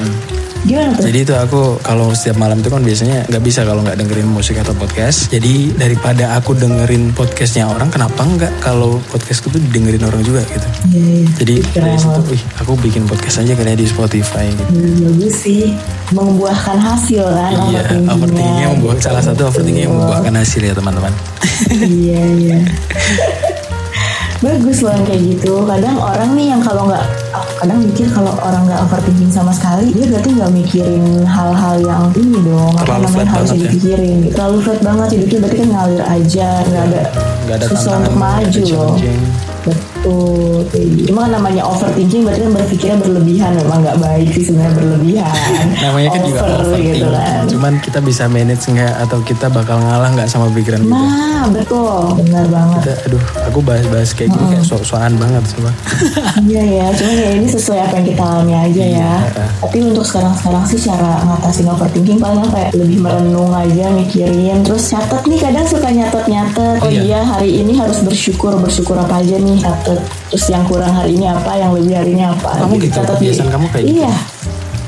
gimana 0.64 0.96
tuh? 0.96 1.04
Jadi 1.04 1.20
itu 1.22 1.34
aku 1.36 1.62
kalau 1.84 2.16
setiap 2.16 2.40
malam 2.40 2.58
itu 2.58 2.72
kan 2.72 2.80
biasanya 2.80 3.28
nggak 3.28 3.44
bisa 3.44 3.68
kalau 3.68 3.84
nggak 3.84 4.00
dengerin 4.00 4.26
musik 4.26 4.56
atau 4.56 4.72
podcast. 4.74 5.28
Jadi 5.28 5.76
daripada 5.76 6.40
aku 6.40 6.56
dengerin 6.56 7.12
podcastnya 7.12 7.68
orang, 7.68 7.92
kenapa 7.92 8.24
nggak 8.24 8.64
kalau 8.64 9.04
podcastku 9.06 9.52
tuh 9.52 9.60
didengerin 9.62 10.02
orang 10.02 10.24
juga 10.24 10.40
gitu. 10.46 10.68
Iya, 10.88 11.04
iya. 11.04 11.28
Jadi 11.36 11.56
Keren 11.68 11.84
dari 11.86 12.00
situ, 12.00 12.22
wih 12.32 12.42
aku 12.58 12.72
bikin 12.80 13.04
podcast 13.04 13.44
aja 13.44 13.52
kayaknya 13.54 13.76
di 13.76 13.86
Spotify 13.86 14.46
gitu. 14.48 14.72
Hmm, 14.72 14.96
bagus 15.04 15.36
sih 15.38 15.62
membuahkan 16.08 16.78
hasil 16.80 17.24
kan 17.28 17.52
Iya, 17.52 17.60
overthinkingnya. 17.60 18.14
overthinkingnya 18.16 18.68
membuat 18.72 18.98
salah 19.04 19.20
satu 19.20 19.42
overthinking 19.46 19.84
yang 19.84 19.94
membuahkan 19.94 20.34
hasil 20.34 20.62
ya 20.64 20.72
teman-teman. 20.72 21.12
iya 21.84 22.22
iya 22.40 22.60
bagus 24.38 24.86
loh 24.86 24.94
yang 24.94 25.06
kayak 25.10 25.22
gitu 25.34 25.54
kadang 25.66 25.98
orang 25.98 26.30
nih 26.38 26.54
yang 26.54 26.62
kalau 26.62 26.86
nggak 26.86 27.02
aku 27.34 27.52
kadang 27.66 27.80
mikir 27.82 28.06
kalau 28.14 28.34
orang 28.38 28.64
nggak 28.70 28.80
overthinking 28.86 29.34
sama 29.34 29.50
sekali 29.50 29.90
dia 29.90 30.06
berarti 30.06 30.30
nggak 30.38 30.52
mikirin 30.54 31.26
hal-hal 31.26 31.76
yang 31.82 32.06
ini 32.14 32.38
dong 32.46 32.74
apa 32.78 33.02
namanya 33.02 33.30
harus 33.34 33.58
ya. 33.58 33.66
dipikirin 33.66 34.30
terlalu 34.30 34.58
flat 34.62 34.82
banget 34.86 35.08
hidupnya 35.18 35.40
berarti 35.42 35.58
kan 35.58 35.70
ngalir 35.74 36.04
aja 36.06 36.48
nggak 36.70 36.84
ada 36.86 37.02
ada 37.50 37.66
susah 37.66 37.92
untuk 37.98 38.16
maju 38.16 38.64
loh. 38.70 38.96
Betul 40.08 40.64
kayak 40.68 40.88
gitu. 40.94 41.08
emang 41.12 41.28
namanya 41.30 41.64
overthinking 41.64 42.24
berarti 42.24 42.42
kan 42.42 42.54
berpikirnya 42.54 42.98
berlebihan 42.98 43.52
memang 43.56 43.78
nggak 43.82 43.98
baik 44.00 44.28
sih 44.32 44.44
sebenarnya 44.44 44.74
berlebihan 44.74 45.34
Namanya 45.84 46.10
kan 46.10 46.22
juga 46.24 46.40
Over 46.40 46.56
overthinking. 46.58 46.96
gitu 46.96 47.08
kan 47.10 47.42
Cuman 47.48 47.74
kita 47.80 48.00
bisa 48.00 48.24
manage 48.28 48.64
nggak 48.66 48.94
atau 49.04 49.20
kita 49.22 49.46
bakal 49.48 49.78
ngalah 49.78 50.10
nggak 50.14 50.28
sama 50.28 50.48
pikiran 50.52 50.82
kita. 50.82 50.92
nah 50.94 51.44
betul 51.48 52.02
benar 52.18 52.46
banget 52.48 52.80
Kita, 52.80 52.94
aduh, 53.06 53.24
aku 53.46 53.60
bahas-bahas 53.62 54.10
kayak 54.12 54.30
gini 54.30 54.46
kayak 54.50 54.66
sok-sokan 54.66 55.14
banget 55.16 55.44
coba. 55.54 55.72
Iya 56.48 56.64
ya, 56.64 56.86
cuman 56.94 57.16
ya 57.18 57.30
ini 57.34 57.48
sesuai 57.50 57.80
apa 57.82 57.94
yang 57.98 58.08
kita 58.08 58.24
alami 58.24 58.54
aja 58.56 58.84
ya. 58.84 59.12
Iya. 59.26 59.44
Tapi 59.60 59.78
untuk 59.84 60.06
sekarang-sekarang 60.06 60.64
sih 60.66 60.80
cara 60.80 61.20
ngatasin 61.24 61.68
overthinking 61.68 62.18
paling 62.18 62.46
ya 62.46 62.70
lebih 62.74 63.00
merenung 63.00 63.52
aja, 63.52 63.86
mikirin, 63.90 64.62
terus 64.62 64.88
catet 64.88 65.24
nih 65.26 65.40
kadang 65.42 65.66
suka 65.66 65.90
nyatet-nyatet. 65.90 66.78
Oh 66.80 66.88
Iya. 66.88 67.02
iya 67.04 67.20
hari 67.22 67.52
ini 67.58 67.74
harus 67.74 68.00
bersyukur, 68.02 68.54
bersyukur 68.56 68.96
apa 68.96 69.20
aja 69.20 69.36
nih 69.36 69.58
catet. 69.58 69.97
Terus 70.28 70.46
yang 70.48 70.64
kurang 70.64 70.92
hari 70.92 71.14
ini 71.14 71.26
apa, 71.26 71.52
yang 71.54 71.72
lebih 71.72 71.94
hari 71.94 72.12
ini 72.12 72.24
apa. 72.24 72.50
Kamu 72.58 72.74
gitu? 72.78 72.98
di- 72.98 73.08
Kebiasaan 73.08 73.50
kamu 73.50 73.66
kayak 73.70 73.86
gitu? 73.86 74.00
Iya. 74.00 74.14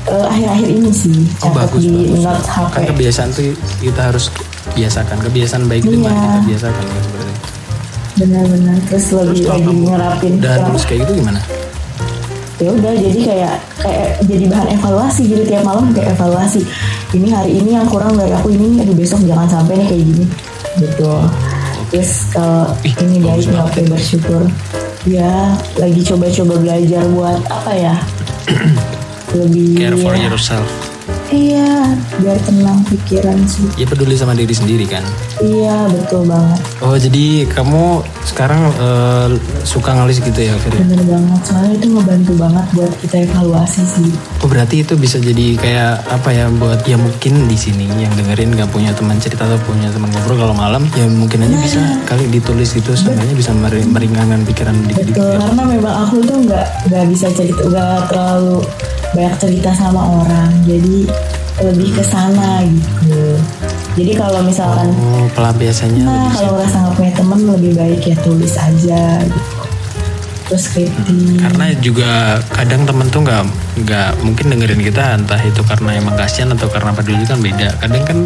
Eh, 0.02 0.24
akhir-akhir 0.26 0.68
ini 0.70 0.90
sih 0.90 1.16
Oh 1.40 1.52
bagus 1.52 1.82
di 1.82 1.92
bagus. 1.92 2.24
note 2.24 2.46
HP. 2.46 2.72
Kan 2.72 2.82
kebiasaan 2.88 3.28
tuh 3.30 3.44
kita 3.78 4.00
harus 4.02 4.24
biasakan. 4.70 5.16
Kebiasaan 5.20 5.62
baik 5.66 5.82
itu 5.82 5.94
Iya. 5.94 6.02
mari 6.02 6.16
kita 6.16 6.38
biasakan 6.46 6.84
gitu 6.86 7.08
berarti. 7.10 7.34
Benar-benar. 8.16 8.76
Terus 8.86 9.04
lebih 9.12 9.40
kalau 9.42 9.60
lagi 9.60 9.74
ngerapin. 9.82 10.32
Udah 10.36 10.54
nulis 10.64 10.84
kayak 10.84 11.00
gitu 11.02 11.12
gimana? 11.16 11.40
ya 12.60 12.68
udah 12.68 12.92
jadi 12.92 13.20
kayak 13.24 13.54
kayak 13.80 14.08
jadi 14.20 14.44
bahan 14.44 14.68
evaluasi 14.70 15.22
gitu 15.24 15.48
tiap 15.48 15.64
malam 15.64 15.96
kayak 15.96 16.12
evaluasi 16.12 16.60
ini 17.16 17.32
hari 17.32 17.56
ini 17.56 17.72
yang 17.72 17.88
kurang 17.88 18.12
dari 18.12 18.36
aku 18.36 18.52
ini 18.52 18.84
aduh 18.84 18.92
besok 18.92 19.24
jangan 19.24 19.48
sampai 19.48 19.80
nih 19.80 19.88
kayak 19.88 20.04
gini 20.04 20.24
gitu 20.76 21.08
terus 21.88 22.28
kalau 22.28 22.68
Ih, 22.84 22.92
ini 23.00 23.16
baik 23.18 23.48
oke 23.56 23.80
bersyukur 23.88 24.44
ya 25.08 25.56
lagi 25.80 26.00
coba-coba 26.04 26.54
belajar 26.60 27.02
buat 27.08 27.40
apa 27.48 27.72
ya 27.72 27.94
lebih 29.38 29.78
Care 29.78 29.96
for 29.96 30.14
yourself. 30.18 30.89
Iya 31.30 31.94
biar 32.16 32.36
tenang 32.40 32.82
pikiran 32.84 33.38
sih 33.44 33.64
Ya 33.74 33.84
peduli 33.84 34.12
sama 34.12 34.34
diri 34.34 34.50
sendiri 34.50 34.82
kan. 34.84 35.06
iya 35.38 35.86
betul 35.86 36.26
banget 36.26 36.58
Oh 36.78 36.94
jadi 36.94 37.46
kamu 37.46 38.02
sekarang 38.24 38.60
eh, 38.72 39.28
suka 39.62 39.94
ngelis 39.94 40.18
gitu 40.18 40.36
ya 40.36 40.54
Fir? 40.56 40.74
bener 40.76 41.00
banget 41.00 41.40
soalnya 41.42 41.72
itu 41.72 41.86
ngebantu 41.88 42.32
banget 42.36 42.66
buat 42.72 42.92
kita 42.98 43.16
evaluasi 43.24 43.82
sih 43.82 44.10
Oh 44.38 44.48
berarti 44.48 44.82
itu 44.82 44.94
bisa 44.94 45.16
jadi 45.16 45.56
kayak 45.56 45.92
apa 46.08 46.28
ya 46.30 46.46
buat 46.50 46.82
ya 46.82 46.96
mungkin 46.96 47.46
di 47.46 47.56
sini 47.56 47.86
yang 47.88 48.12
dengerin 48.12 48.52
nggak 48.52 48.68
punya 48.68 48.90
teman 48.90 49.16
cerita 49.16 49.46
atau 49.46 49.58
punya 49.60 49.88
teman 49.88 50.10
ngobrol 50.10 50.36
kalau 50.40 50.54
malam 50.54 50.82
ya 50.92 51.06
mungkin 51.06 51.40
aja 51.40 51.56
bisa 51.56 51.80
kali 52.04 52.26
ditulis 52.28 52.70
gitu 52.70 52.90
sebenarnya 52.92 53.32
bisa 53.32 53.50
meri- 53.52 53.86
meringankan 53.86 54.42
pikiran 54.42 54.74
dikit-dikit. 54.84 55.14
Betul, 55.14 55.30
ya. 55.30 55.38
karena 55.40 55.62
memang 55.64 55.94
aku 56.04 56.16
tuh 56.20 56.36
nggak 56.42 56.66
nggak 56.86 57.04
bisa 57.06 57.26
cerita, 57.30 57.62
nggak 57.62 57.98
terlalu 58.08 58.58
banyak 59.14 59.34
cerita 59.38 59.70
sama 59.74 60.02
orang, 60.22 60.50
jadi 60.64 61.08
lebih 61.60 61.88
ke 61.92 62.02
sana 62.04 62.64
gitu. 62.64 63.36
Jadi 63.98 64.12
kalau 64.16 64.40
misalkan, 64.46 64.94
Oh 64.96 65.26
pelampiasannya 65.34 66.06
nah 66.06 66.30
kalau 66.30 66.56
ngerasa 66.56 66.76
nggak 66.78 66.94
punya 66.94 67.12
teman 67.18 67.40
lebih 67.58 67.72
baik 67.74 68.00
ya 68.06 68.16
tulis 68.22 68.54
aja 68.56 69.20
gitu. 69.26 69.60
Terus 70.50 70.66
karena 71.38 71.70
juga 71.78 72.42
kadang 72.50 72.82
temen 72.82 73.06
tuh 73.06 73.22
nggak 73.22 73.42
nggak 73.86 74.10
mungkin 74.26 74.50
dengerin 74.50 74.82
kita 74.82 75.14
entah 75.14 75.38
itu 75.38 75.62
karena 75.62 75.94
emang 75.94 76.18
kasihan 76.18 76.50
atau 76.50 76.66
karena 76.66 76.90
peduli 76.90 77.22
kan 77.22 77.38
beda 77.38 77.78
kadang 77.78 78.02
kan 78.02 78.18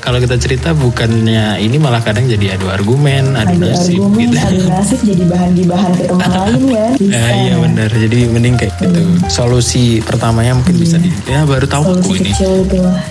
kalau 0.00 0.18
kita 0.18 0.36
cerita 0.40 0.72
bukannya 0.72 1.60
ini 1.60 1.76
malah 1.76 2.00
kadang 2.00 2.24
jadi 2.24 2.56
adu 2.56 2.72
argumen 2.72 3.36
adu 3.36 3.60
Ada 3.60 3.76
nasib 3.76 4.00
argumen, 4.00 4.32
gitu 4.32 4.36
ada 4.40 4.62
nasib 4.80 4.98
jadi 5.04 5.24
bahan 5.28 5.50
gibahan 5.54 5.92
ke 5.94 6.04
teman 6.08 6.30
lain 6.40 6.62
ya. 6.72 6.86
Bisa. 6.96 7.14
Eh, 7.16 7.32
iya 7.46 7.54
benar 7.60 7.88
jadi 7.92 8.18
mending 8.32 8.56
kayak 8.56 8.72
gitu 8.80 9.00
solusi 9.28 10.00
pertamanya 10.00 10.56
mungkin 10.56 10.76
bisa 10.80 10.96
di 10.96 11.12
ya 11.28 11.44
baru 11.44 11.68
tahu 11.68 12.00
aku 12.00 12.16
ini 12.16 12.32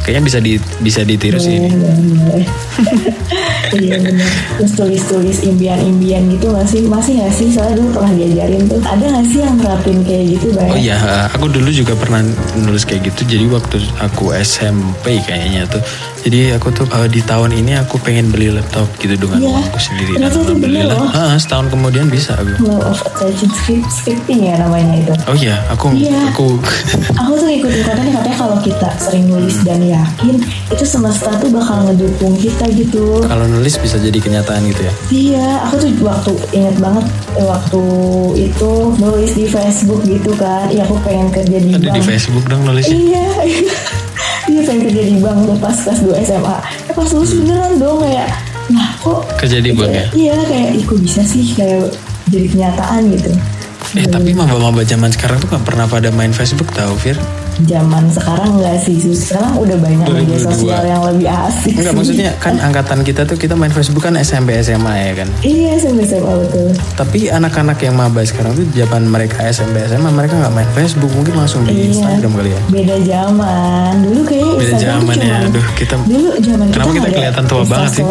kayaknya 0.01 0.23
bisa 0.25 0.39
di 0.41 0.53
bisa 0.81 1.01
ditiru 1.05 1.37
sih 1.37 1.55
ini 1.61 1.69
boleh. 1.71 2.47
Iya 3.69 4.01
benar. 4.01 4.29
Terus 4.57 4.71
tulis-tulis 4.73 5.37
impian-impian 5.45 6.25
gitu 6.33 6.49
masih 6.49 6.89
masih 6.89 7.21
nggak 7.21 7.33
sih? 7.33 7.47
Soalnya 7.53 7.77
dulu 7.77 8.01
pernah 8.01 8.13
diajarin 8.17 8.63
tuh. 8.65 8.81
Ada 8.81 9.05
nggak 9.13 9.25
sih 9.29 9.39
yang 9.45 9.55
nerapin 9.61 9.97
kayak 10.01 10.23
gitu 10.37 10.47
banyak? 10.57 10.73
Oh 10.73 10.79
iya, 10.79 10.97
aku 11.29 11.45
dulu 11.51 11.69
juga 11.69 11.93
pernah 11.93 12.21
nulis 12.57 12.83
kayak 12.85 13.13
gitu. 13.13 13.37
Jadi 13.37 13.45
waktu 13.53 13.77
aku 14.01 14.33
SMP 14.41 15.21
kayaknya 15.21 15.69
tuh. 15.69 15.81
Jadi 16.25 16.57
aku 16.57 16.73
tuh 16.79 16.87
eh, 16.89 17.07
di 17.07 17.21
tahun 17.21 17.51
ini 17.53 17.75
aku 17.77 17.99
pengen 17.99 18.29
beli 18.29 18.49
laptop 18.49 18.87
gitu 18.97 19.13
dengan 19.13 19.37
Iya. 19.37 19.51
uangku 19.51 19.77
sendiri. 19.77 20.11
Ternyata 20.15 20.31
itu 20.31 20.41
alhamdulillah, 20.47 20.95
loh. 20.95 21.09
ah, 21.11 21.35
setahun 21.35 21.67
kemudian 21.67 22.07
bisa 22.07 22.31
aku. 22.33 22.55
Law 22.61 22.79
of 22.85 22.95
script, 22.95 23.87
scripting 23.89 24.39
ya 24.45 24.55
namanya 24.57 24.93
itu. 24.97 25.13
Oh 25.25 25.35
iya, 25.35 25.59
aku 25.67 25.91
Iya. 25.91 26.31
aku 26.31 26.55
Aku 27.19 27.31
tuh 27.35 27.45
ngikutin 27.45 27.81
kontennya 27.83 28.13
katanya 28.15 28.37
kalau 28.37 28.57
kita 28.59 28.89
sering 28.97 29.27
nulis 29.27 29.59
dan 29.61 29.79
yakin 29.81 30.35
itu 30.69 30.83
semesta 30.83 31.35
tuh 31.35 31.49
bakal 31.49 31.83
ngedukung 31.83 32.33
kita 32.33 32.65
gitu. 32.71 33.21
kalau 33.21 33.43
nulis 33.45 33.75
bisa 33.75 33.97
jadi 33.97 34.15
kenyataan 34.15 34.63
gitu 34.65 34.81
ya. 34.81 34.93
Iya, 35.09 35.47
aku 35.65 35.75
tuh 35.77 35.91
waktu 36.01 36.31
inget 36.51 36.75
banget 36.77 37.05
eh, 37.33 37.43
waktu 37.43 37.81
itu 38.39 38.71
nulis 38.95 39.31
di 39.33 39.45
Facebook 39.45 40.01
gitu 40.03 40.31
kan. 40.33 40.69
Iya 40.69 40.85
aku 40.85 40.95
pengen 40.99 41.27
kerja 41.29 41.57
di 41.57 41.71
Ada 41.71 41.89
di. 41.91 42.01
Facebook 42.01 42.45
dong 42.45 42.63
nulisnya. 42.63 42.95
Iya, 42.95 43.25
iya 44.49 44.61
pengen 44.65 44.81
kerja 44.89 45.01
di 45.05 45.15
bank 45.21 45.37
tuh 45.45 45.57
pas 45.61 45.77
kelas 45.77 45.99
2 46.01 46.25
SMA. 46.25 46.57
Eh 46.89 46.93
pas 46.97 47.09
lulus 47.13 47.31
beneran 47.37 47.73
dong 47.77 48.01
kayak, 48.01 48.27
nah 48.73 48.89
kok 48.97 49.21
Kerja 49.37 49.57
di 49.61 49.71
bank 49.71 49.93
ya. 49.93 50.05
Iya 50.11 50.35
kayak, 50.49 50.69
ih 50.75 50.83
kok 50.83 50.99
bisa 50.99 51.21
sih 51.21 51.45
kayak 51.53 51.93
jadi 52.33 52.47
kenyataan 52.49 53.01
gitu. 53.13 53.31
Eh 53.97 54.05
tapi 54.05 54.33
maba-maba 54.37 54.85
zaman 54.85 55.09
sekarang 55.09 55.41
tuh 55.41 55.49
gak 55.49 55.65
pernah 55.65 55.89
pada 55.89 56.13
main 56.13 56.29
Facebook 56.33 56.69
tau 56.73 56.93
Fir. 56.97 57.17
Zaman 57.61 58.07
sekarang 58.07 58.55
enggak 58.55 58.77
sih, 58.79 58.95
sekarang 59.03 59.57
udah 59.57 59.75
banyak 59.75 59.99
media 60.05 60.37
2022. 60.37 60.47
sosial 60.47 60.81
yang 60.81 61.01
lebih 61.03 61.27
asik. 61.27 61.73
Enggak 61.73 61.85
sih. 61.85 61.97
maksudnya 61.97 62.29
kan 62.37 62.55
angkatan 62.67 62.99
kita 63.01 63.21
tuh 63.23 63.35
kita 63.35 63.53
main 63.53 63.69
Facebook 63.69 63.99
kan 64.01 64.15
SMP 64.15 64.55
SMA 64.59 64.93
ya 65.01 65.13
kan. 65.15 65.27
Iya 65.41 65.75
SMP 65.75 66.05
SMA 66.05 66.33
betul. 66.39 66.71
Tapi 66.93 67.27
anak-anak 67.27 67.77
yang 67.79 67.95
maba 67.95 68.21
sekarang 68.21 68.53
tuh 68.53 68.63
zaman 68.69 69.03
mereka 69.05 69.43
SMP 69.45 69.83
SMA 69.83 70.07
mereka 70.09 70.37
nggak 70.37 70.53
main 70.53 70.69
Facebook 70.71 71.11
mungkin 71.11 71.35
langsung 71.35 71.63
di 71.63 71.75
Iya. 71.75 71.83
Instagram 71.91 72.31
kali 72.33 72.49
ya. 72.49 72.61
Beda 72.69 72.95
zaman. 73.01 73.91
Dulu 74.01 74.19
kayaknya 74.23 74.53
Beda 74.53 74.63
Instagram 74.69 74.99
zaman 75.01 75.15
ya. 75.19 75.37
Aduh, 75.41 75.65
kita- 75.75 75.97
Dulu 76.01 76.29
zaman 76.39 76.65
Kenapa 76.69 76.79
kita 76.85 76.87
kita 76.89 76.95
nggak 76.95 77.03
ada 77.03 77.17
kelihatan 77.17 77.45
tua 77.45 77.63
banget 77.65 77.91
sih? 77.91 78.03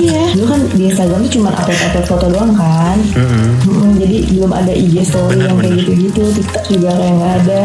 Iya. 0.00 0.22
Dulu 0.32 0.46
kan 0.46 0.60
di 0.68 0.82
Instagram 0.84 1.18
tuh 1.20 1.32
cuma 1.32 1.48
upload-upload 1.52 2.06
foto 2.06 2.26
doang 2.28 2.52
kan. 2.52 2.96
Mm-mm, 3.14 3.90
jadi 3.96 4.16
belum 4.30 4.50
ada 4.50 4.72
IG 4.72 4.94
story 5.04 5.30
Benar, 5.32 5.46
yang 5.46 5.56
kayak 5.58 5.74
gitu-gitu. 5.78 6.22
TikTok 6.34 6.64
juga 6.68 6.90
kayak 6.92 7.14
nggak 7.14 7.34
ada. 7.40 7.64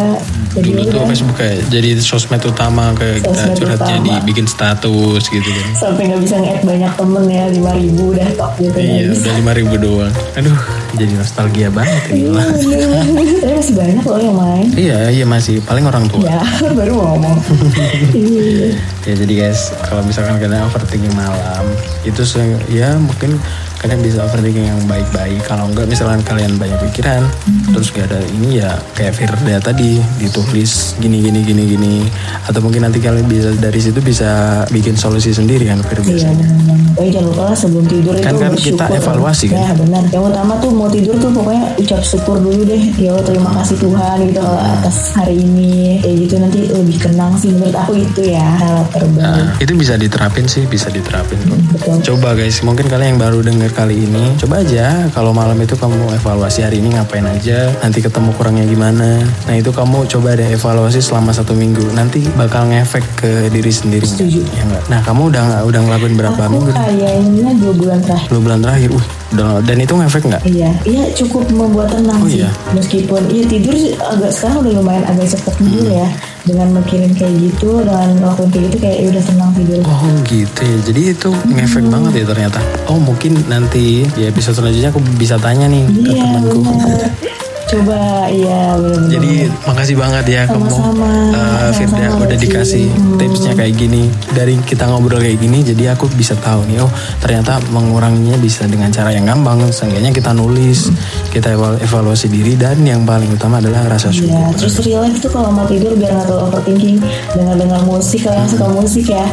Jadi 0.55 0.71
Dulu 0.71 0.81
tuh 0.81 0.95
udah. 0.95 1.07
Facebook 1.07 1.35
kayak 1.35 1.57
jadi 1.67 1.89
sosmed 1.99 2.39
utama 2.41 2.95
kayak 2.95 3.21
kita 3.21 3.35
Sosmed 3.35 3.57
curhatnya 3.57 3.95
utama. 3.97 4.13
dibikin 4.17 4.47
status 4.47 5.23
gitu 5.25 5.43
kan. 5.45 5.67
sampai 5.75 6.03
nggak 6.07 6.21
bisa 6.21 6.35
nge-add 6.37 6.63
banyak 6.63 6.91
temen 6.95 7.23
ya 7.27 7.43
5000 7.45 7.59
udah 8.07 8.27
top 8.33 8.51
gitu 8.57 8.77
Iya, 8.77 8.87
nggak 8.87 9.03
bisa. 9.05 9.19
udah 9.21 9.33
lima 9.35 9.51
ribu 9.53 9.75
doang. 9.77 10.13
Aduh, 10.33 10.57
jadi 10.93 11.13
nostalgia 11.13 11.67
banget 11.69 12.03
ini 12.09 12.23
lah. 12.29 12.47
Tapi 12.47 13.51
masih 13.51 13.73
banyak 13.73 14.03
loh 14.03 14.17
yang 14.17 14.37
main. 14.37 14.67
Iya, 14.71 14.97
iya 15.11 15.25
masih 15.25 15.59
paling 15.61 15.83
orang 15.83 16.07
tua. 16.07 16.23
Ya, 16.25 16.39
baru 16.79 16.93
ngomong. 16.95 17.37
Iya. 18.15 18.79
Ya 19.05 19.13
jadi 19.13 19.33
guys, 19.39 19.69
kalau 19.85 20.01
misalkan 20.01 20.41
kalian 20.41 20.65
overthinking 20.65 21.13
malam, 21.13 21.61
itu 22.01 22.25
se- 22.25 22.41
ya 22.67 22.97
mungkin 22.97 23.37
kalian 23.77 24.01
bisa 24.01 24.17
overthinking 24.19 24.65
yang 24.65 24.81
baik-baik. 24.83 25.45
Kalau 25.45 25.69
enggak 25.69 25.85
misalkan 25.85 26.25
kalian 26.25 26.57
banyak 26.57 26.81
pikiran, 26.83 27.21
terus 27.69 27.93
gak 27.93 28.09
ada 28.09 28.17
ini 28.33 28.57
ya 28.57 28.73
kayak 28.93 29.13
Firda 29.13 29.61
tadi 29.61 30.01
ditulis 30.17 30.97
gini 30.97 31.21
gini 31.21 31.45
gini 31.45 31.63
gini, 31.67 31.95
atau 32.43 32.57
mungkin 32.59 32.81
nanti 32.81 32.97
kalian 32.97 33.29
bisa 33.29 33.53
dari 33.53 33.77
situ 33.77 34.01
bisa 34.01 34.25
bikin 34.67 34.97
solusi 34.97 35.29
sendiri 35.29 35.69
kan 35.69 35.85
Firda 35.85 36.09
Iya 36.09 36.33
benar. 36.33 36.73
Pokoknya 36.95 37.11
jangan 37.11 37.27
lupa 37.29 37.45
sebelum 37.51 37.85
tidur 37.85 38.13
Kan- 38.15 38.23
itu 38.25 38.37
kan 38.39 38.51
bersyukur. 38.55 38.79
kita 38.79 38.85
evaluasi 38.95 39.45
kan? 39.45 39.57
Ya 39.59 39.71
benar. 39.75 40.03
Yang 40.09 40.23
utama 40.31 40.53
tuh 40.57 40.71
mau 40.71 40.87
tidur 40.87 41.15
tuh 41.19 41.29
pokoknya 41.29 41.63
ucap 41.75 42.01
syukur 42.01 42.39
dulu 42.39 42.61
deh. 42.63 42.81
Ya 42.95 43.11
Allah, 43.11 43.21
terima 43.21 43.51
kasih 43.53 43.75
Tuhan 43.77 44.15
gitu 44.23 44.39
kalau 44.39 44.57
atas 44.57 44.97
hari 45.13 45.35
ini. 45.37 45.99
Kayak 45.99 46.15
gitu 46.23 46.35
nanti 46.39 46.59
lebih 46.65 46.97
tenang 46.97 47.35
sih 47.35 47.51
menurut 47.51 47.75
aku 47.75 47.99
itu 47.99 48.21
ya 48.25 48.47
hal 48.55 48.87
terbaik. 48.97 49.21
Nah, 49.21 49.45
itu 49.57 49.71
bisa 49.73 49.93
diterapin 49.95 50.45
sih, 50.45 50.63
bisa 50.65 50.87
diterapin 50.87 51.37
kok. 51.41 51.59
Betul. 51.71 51.95
Coba 52.05 52.33
guys, 52.33 52.59
mungkin 52.61 52.85
kalian 52.85 53.15
yang 53.15 53.21
baru 53.21 53.39
denger 53.39 53.71
kali 53.71 53.95
ini, 53.99 54.35
coba 54.35 54.61
aja 54.61 55.07
kalau 55.09 55.31
malam 55.31 55.57
itu 55.57 55.73
kamu 55.73 55.95
evaluasi 56.15 56.61
hari 56.61 56.79
ini 56.79 56.93
ngapain 56.93 57.23
aja, 57.23 57.71
nanti 57.79 57.99
ketemu 57.99 58.31
kurangnya 58.33 58.65
gimana. 58.65 59.19
Nah 59.45 59.55
itu 59.55 59.69
kamu 59.69 60.07
coba 60.07 60.33
deh 60.33 60.49
evaluasi 60.49 60.99
selama 60.99 61.31
satu 61.31 61.51
minggu, 61.51 61.83
nanti 61.91 62.23
bakal 62.33 62.65
ngefek 62.65 63.03
ke 63.15 63.31
diri 63.49 63.69
sendiri. 63.69 64.05
Setuju. 64.05 64.41
Ya? 64.45 64.65
Nah 64.87 64.99
kamu 65.01 65.29
udah 65.29 65.41
nggak 65.43 65.63
udah 65.65 65.79
ngelakuin 65.81 66.15
berapa 66.15 66.41
Aku 66.41 66.51
minggu? 66.51 66.71
kayaknya 66.71 67.51
dua 67.55 67.73
bulan 67.73 67.99
terakhir. 67.99 68.27
Dua 68.27 68.41
bulan 68.41 68.59
terakhir, 68.59 68.89
uh, 68.91 69.59
dan 69.61 69.77
itu 69.77 69.93
ngefek 69.93 70.23
nggak? 70.25 70.43
Iya, 70.45 70.69
iya 70.83 71.03
cukup 71.13 71.43
membuat 71.49 71.91
tenang 71.91 72.19
Oh, 72.19 72.27
sih. 72.27 72.41
iya? 72.41 72.49
Meskipun 72.71 73.21
iya 73.29 73.43
tidur 73.45 73.75
agak 74.01 74.31
sekarang 74.31 74.57
udah 74.61 74.73
lumayan 74.75 75.05
agak 75.05 75.27
cepet 75.27 75.53
tidur 75.57 75.85
Hmm. 75.85 75.99
ya. 75.99 76.07
Dengan 76.45 76.67
mikirin 76.71 77.09
kayak 77.11 77.33
gitu, 77.41 77.81
dengan 77.81 78.09
ngelakuin 78.15 78.49
kayak 78.49 78.63
gitu 78.69 78.77
kayak 78.77 78.97
ya 78.97 79.07
udah 79.09 79.23
tenang 79.25 79.51
tidur. 79.51 79.81
Oh 79.83 80.01
gitu 80.23 80.59
ya, 80.61 80.77
jadi 80.85 81.01
itu 81.11 81.29
ngefek 81.49 81.81
Hmm. 81.81 81.91
banget 81.91 82.11
ya 82.15 82.25
ternyata. 82.27 82.59
Oh 82.85 82.97
mungkin 82.97 83.31
nanti 83.45 84.05
di 84.05 84.21
episode 84.23 84.53
selanjutnya 84.55 84.93
aku 84.93 85.01
bisa 85.17 85.35
tanya 85.35 85.65
nih 85.65 85.83
ke 85.89 86.11
Iya 86.11 86.21
temanku. 86.21 86.59
Coba 87.65 87.97
iya 88.27 88.77
benar-benar. 88.77 89.09
Jadi 89.09 89.31
makasih 89.63 89.95
banget 89.95 90.25
ya 90.27 90.41
kamu 90.45 90.69
Sama-sama. 90.69 91.09
uh, 91.33 91.69
Firda 91.71 91.97
Sama-sama, 92.05 92.23
udah 92.23 92.37
dikasih 92.37 92.85
Hmm. 92.87 93.17
tipsnya 93.17 93.53
kayak 93.53 93.73
gini. 93.75 94.03
Dari 94.29 94.53
kita 94.61 94.85
ngobrol 94.85 95.17
kayak 95.17 95.37
gini 95.37 95.59
jadi 95.61 95.91
aku 95.91 96.05
bisa 96.11 96.37
tahu 96.37 96.61
nih 96.65 96.79
oh 96.79 96.91
ternyata 97.17 97.57
menguranginya 97.67 98.37
bisa 98.37 98.65
dengan 98.65 98.89
cara 98.89 99.09
yang 99.09 99.25
gampang. 99.25 99.65
Seenggaknya 99.67 100.11
kita 100.11 100.29
nulis, 100.31 100.93
kita 101.29 101.51
eval- 101.51 101.79
evaluasi 101.79 102.27
diri 102.27 102.53
dan 102.53 102.77
yang 102.79 103.01
paling 103.01 103.27
utama 103.29 103.57
adalah 103.57 103.81
rasa 103.87 104.07
Iya, 104.07 104.21
syukur. 104.21 104.45
terus 104.55 104.75
relax 104.81 105.13
tuh 105.19 105.31
kalau 105.31 105.49
mau 105.49 105.65
tidur 105.65 105.91
biar 105.91 106.13
nggak 106.13 106.25
terlalu 106.27 106.43
overthinking 106.45 106.97
dengan 107.33 107.55
dengar 107.57 107.81
musik 107.81 108.21
kalau 108.21 108.37
yang 108.37 108.47
suka 108.47 108.67
musik 108.69 109.05
ya 109.07 109.25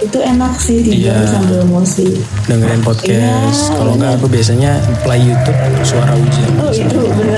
itu 0.00 0.16
enak 0.16 0.56
sih 0.56 0.80
tidur 0.80 1.12
Iya. 1.12 1.28
sambil 1.28 1.60
musik. 1.66 2.08
Dengerin 2.46 2.80
podcast. 2.80 3.60
Iya, 3.60 3.76
Kalau 3.76 3.92
nggak 3.94 4.12
aku 4.14 4.26
biasanya 4.28 4.72
play 5.00 5.20
YouTube 5.20 5.58
suara 5.82 6.14
hujan. 6.14 6.48
Oh 6.56 6.70
itu 6.70 6.96
bener 7.10 7.29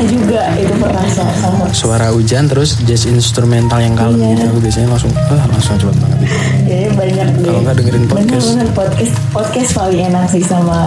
pernah 0.00 0.08
juga 0.10 0.40
itu 0.56 0.74
pernah 0.74 1.04
sa- 1.06 1.34
sama 1.36 1.64
Suara 1.70 2.08
hujan 2.08 2.44
terus 2.46 2.80
jazz 2.82 3.04
instrumental 3.04 3.76
yang 3.76 3.92
kalem 3.92 4.16
Iya. 4.16 4.28
gitu 4.30 4.42
aku 4.48 4.58
biasanya 4.60 4.88
langsung 4.88 5.12
ah, 5.14 5.44
langsung 5.46 5.76
cepet 5.76 5.96
banget. 5.98 6.18
Kayaknya 6.62 6.90
banyak 6.94 7.26
deh. 7.30 7.44
Kalau 7.44 7.60
nggak 7.60 7.76
dengerin 7.76 8.04
podcast. 8.06 8.30
Bener-bener 8.32 8.68
podcast 8.72 9.12
podcast 9.30 9.70
paling 9.72 10.00
enak 10.06 10.24
sih 10.26 10.42
sama 10.42 10.78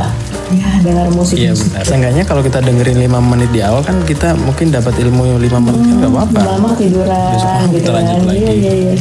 ya 0.52 0.70
dengar 0.82 1.08
musik. 1.10 1.38
Iya 1.38 1.54
benar. 1.54 1.84
Seenggaknya 1.84 2.24
kalau 2.24 2.42
kita 2.42 2.60
dengerin 2.60 2.98
5 3.00 3.22
menit 3.24 3.50
di 3.50 3.62
awal 3.62 3.82
kan 3.82 4.02
kita 4.02 4.34
mungkin 4.36 4.70
dapat 4.70 4.98
ilmu 4.98 5.38
5 5.38 5.62
menit 5.62 5.80
kan 5.80 5.96
nggak 6.00 6.12
apa-apa. 6.12 6.40
Lama 6.48 6.70
tiduran 6.74 7.32
Besok 7.32 7.54
gitu 7.70 7.78
kita 7.80 7.90
lanjut 7.92 8.16
kan. 8.16 8.26
lagi. 8.26 8.40
Iya 8.40 8.52
iya 8.52 8.74
iya. 8.74 8.94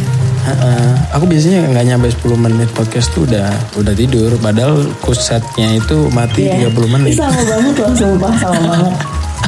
Heeh. 0.42 0.90
Aku 1.12 1.24
biasanya 1.24 1.58
nggak 1.66 1.84
nyampe 1.86 2.06
10 2.10 2.34
menit 2.36 2.68
podcast 2.70 3.08
tuh 3.10 3.24
udah 3.24 3.48
udah 3.74 3.94
tidur. 3.94 4.30
Padahal 4.36 4.74
kusetnya 4.98 5.72
itu 5.72 6.10
mati 6.10 6.46
Iya. 6.46 6.68
30 6.68 6.88
menit. 6.90 7.14
Sama 7.14 7.40
banget 7.42 7.74
loh 7.76 7.92
sumpah 7.94 8.34
sama 8.36 8.60
banget. 8.68 8.94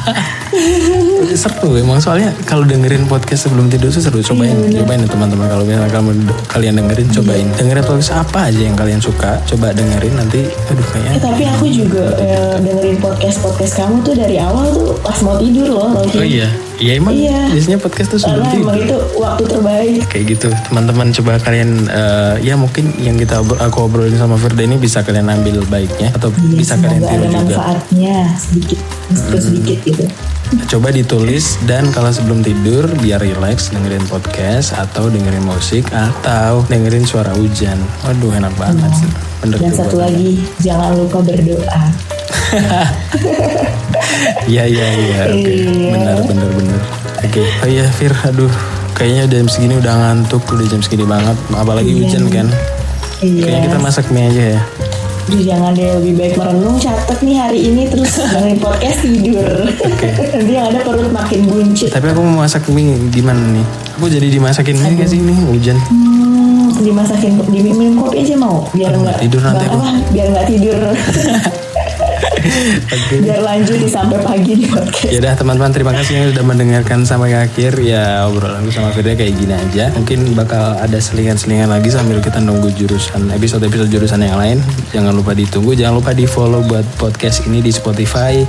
seru 1.35 1.75
emang 1.75 1.99
soalnya 1.99 2.31
kalau 2.47 2.63
dengerin 2.63 3.05
podcast 3.05 3.49
sebelum 3.49 3.67
tidur 3.67 3.91
tuh 3.91 4.01
seru. 4.01 4.19
Cobain, 4.23 4.55
cobain 4.71 5.03
ya 5.03 5.09
teman-teman 5.09 5.45
kalau 5.51 5.63
misalnya 5.67 5.91
kalian 6.49 6.73
dengerin 6.79 7.09
cobain. 7.11 7.47
Dengerin 7.59 7.83
podcast 7.83 8.11
apa 8.15 8.49
aja 8.49 8.61
yang 8.61 8.75
kalian 8.77 9.01
suka, 9.03 9.41
coba 9.49 9.75
dengerin 9.75 10.15
nanti. 10.15 10.47
Aduh 10.71 10.85
Eh, 10.85 10.87
kayaknya 10.93 11.19
tapi 11.19 11.43
aku 11.49 11.65
juga 11.67 12.03
eh, 12.21 12.55
dengerin 12.61 12.97
podcast 13.03 13.37
podcast 13.43 13.73
kamu 13.75 13.95
tuh 14.05 14.15
dari 14.15 14.37
awal 14.39 14.69
tuh 14.71 14.95
pas 15.03 15.17
mau 15.25 15.35
tidur 15.35 15.67
loh. 15.75 15.91
Oh 15.97 16.23
iya, 16.23 16.47
iya 16.77 16.93
emang 16.95 17.13
Iya. 17.13 17.39
biasanya 17.49 17.77
podcast 17.77 18.09
tuh 18.09 18.19
sebelum 18.19 18.41
Karena 18.41 18.51
tidur. 18.51 18.65
emang 18.65 18.77
itu 18.81 18.97
waktu 19.15 19.43
terbaik. 19.47 20.01
kayak 20.07 20.25
gitu 20.29 20.47
teman-teman 20.65 21.07
coba 21.11 21.31
kalian 21.39 21.69
eh, 21.85 22.33
ya 22.41 22.55
mungkin 22.55 22.91
yang 22.97 23.15
kita 23.15 23.35
aku 23.41 23.77
obrolin 23.81 24.13
sama 24.13 24.35
Firda 24.35 24.61
ini 24.61 24.75
bisa 24.75 24.99
kalian 24.99 25.27
ambil 25.29 25.63
baiknya 25.65 26.11
atau 26.11 26.29
Iya, 26.31 26.53
bisa 26.53 26.73
kalian 26.75 27.01
tiru 27.01 27.07
ada 27.07 27.15
juga 27.15 27.27
Hmm. 27.27 27.39
manfaatnya 27.41 28.15
sedikit 28.35 28.79
sedikit 29.07 29.41
sedikit 29.41 29.79
gitu. 29.83 30.05
coba 30.67 30.87
ditulis 30.89 31.45
dan 31.63 31.89
kalau 31.89 32.09
sebelum 32.09 32.39
tidur 32.39 32.85
biar 32.97 33.17
relax 33.17 33.69
dengerin 33.69 34.03
podcast 34.05 34.73
atau 34.73 35.07
dengerin 35.07 35.41
musik 35.41 35.87
atau 35.89 36.61
dengerin 36.65 37.01
suara 37.01 37.33
hujan 37.33 37.75
waduh 38.01 38.29
enak 38.31 38.53
banget 38.55 38.91
bener 39.41 39.57
Dan 39.59 39.73
satu 39.73 39.97
lagi 39.97 40.41
jangan 40.59 40.93
lupa 40.95 41.19
berdoa. 41.19 41.83
Iya 44.45 44.63
iya 44.63 44.87
iya 44.93 45.19
oke 45.27 45.51
Iya. 45.51 45.89
benar 45.91 46.17
benar 46.23 46.49
benar 46.51 46.79
oke 47.21 47.41
oh 47.41 47.67
iya 47.67 47.85
Fir 47.89 48.13
aduh 48.23 48.51
kayaknya 48.91 49.23
jam 49.29 49.45
segini 49.45 49.75
udah 49.75 49.93
ngantuk 49.93 50.43
udah 50.45 50.65
jam 50.65 50.79
segini 50.79 51.03
banget 51.03 51.35
apalagi 51.51 51.89
Iya. 51.89 51.99
hujan 52.01 52.23
kan 52.27 52.47
kayaknya 53.17 53.47
Iya. 53.47 53.65
kita 53.65 53.77
masak 53.77 54.05
mie 54.09 54.27
aja 54.27 54.45
ya 54.53 54.61
Aduh, 55.25 55.41
jangan 55.41 55.73
deh 55.73 55.89
lebih 55.97 56.13
baik 56.15 56.33
merenung 56.35 56.77
catet 56.77 57.17
nih 57.19 57.33
hari 57.35 57.59
ini 57.65 57.89
terus 57.89 58.13
dengerin 58.29 58.61
podcast 58.61 59.01
tidur. 59.01 59.49
Nanti 59.65 60.51
yang 60.53 60.69
ada 60.69 60.85
perut 60.85 61.09
makin 61.09 61.49
buncit. 61.49 61.89
Tapi 61.89 62.13
aku 62.13 62.21
mau 62.21 62.45
masak 62.45 62.69
mie 62.69 62.93
gimana 63.09 63.41
nih? 63.49 63.65
Aku 63.97 64.05
jadi 64.05 64.29
dimasakin 64.29 64.77
mie 64.77 64.93
gak 64.93 65.09
sih 65.09 65.17
ini 65.17 65.33
hujan? 65.49 65.81
Hmm, 65.89 66.69
dimasakin 66.77 67.41
diminum 67.41 68.05
kopi 68.05 68.21
aja 68.21 68.37
mau 68.37 68.69
biar 68.69 68.93
nggak 68.93 69.17
tidur 69.17 69.41
nanti 69.41 69.65
aku. 69.65 69.77
biar 70.13 70.27
nggak 70.29 70.45
tidur 70.45 70.77
Oke. 72.45 73.15
biar 73.21 73.41
lanjut 73.41 73.77
sampai 73.89 74.19
pagi 74.21 74.53
di 74.57 74.65
podcast 74.69 75.11
Ya 75.11 75.19
udah 75.21 75.33
teman-teman 75.37 75.71
terima 75.73 75.93
kasih 75.93 76.13
yang 76.17 76.27
sudah 76.33 76.45
mendengarkan 76.45 76.99
sampai 77.07 77.33
akhir 77.33 77.77
ya 77.81 78.27
obrolanku 78.29 78.69
sama 78.69 78.91
Firda 78.91 79.15
kayak 79.15 79.33
gini 79.37 79.53
aja. 79.55 79.89
Mungkin 79.95 80.35
bakal 80.37 80.77
ada 80.77 80.97
selingan-selingan 80.99 81.71
lagi 81.71 81.89
sambil 81.89 82.19
kita 82.19 82.41
nunggu 82.41 82.73
jurusan 82.75 83.31
episode-episode 83.31 83.89
jurusan 83.89 84.21
yang 84.21 84.37
lain. 84.37 84.57
Jangan 84.91 85.15
lupa 85.15 85.31
ditunggu, 85.31 85.73
jangan 85.73 86.03
lupa 86.03 86.11
di 86.11 86.25
follow 86.27 86.61
buat 86.67 86.85
podcast 86.99 87.47
ini 87.47 87.63
di 87.63 87.71
Spotify. 87.71 88.43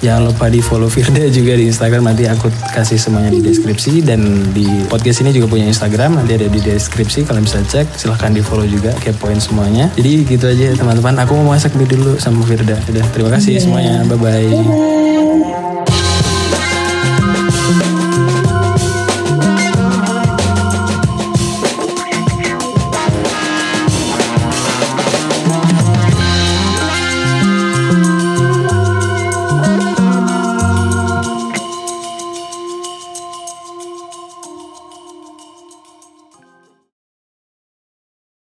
Jangan 0.00 0.32
lupa 0.32 0.46
di 0.48 0.60
follow 0.62 0.88
Firda 0.88 1.26
juga 1.36 1.58
di 1.58 1.68
Instagram 1.68 2.12
nanti 2.12 2.24
aku 2.30 2.48
kasih 2.72 2.98
semuanya 2.98 3.34
di 3.34 3.42
deskripsi 3.42 4.02
dan 4.06 4.50
di 4.54 4.66
podcast 4.86 5.26
ini 5.26 5.34
juga 5.34 5.50
punya 5.50 5.66
Instagram 5.66 6.22
nanti 6.22 6.38
ada 6.38 6.46
di 6.46 6.60
deskripsi 6.62 7.26
kalian 7.26 7.44
bisa 7.44 7.58
cek 7.62 7.98
silahkan 7.98 8.30
di 8.30 8.42
follow 8.42 8.64
juga 8.66 8.94
kepoin 9.02 9.38
semuanya. 9.42 9.90
Jadi 9.98 10.24
gitu 10.26 10.46
aja 10.46 10.78
teman-teman. 10.78 11.18
Aku 11.26 11.34
mau 11.42 11.54
masak 11.54 11.74
mie 11.74 11.90
dulu 11.90 12.16
sama 12.22 12.46
Firda. 12.46 12.78
Udah 12.88 13.04
terima 13.10 13.30
kasih 13.34 13.41
semuanya. 13.50 14.06
Bye 14.06 14.18
bye. 14.18 14.46
Bye. 14.54 15.78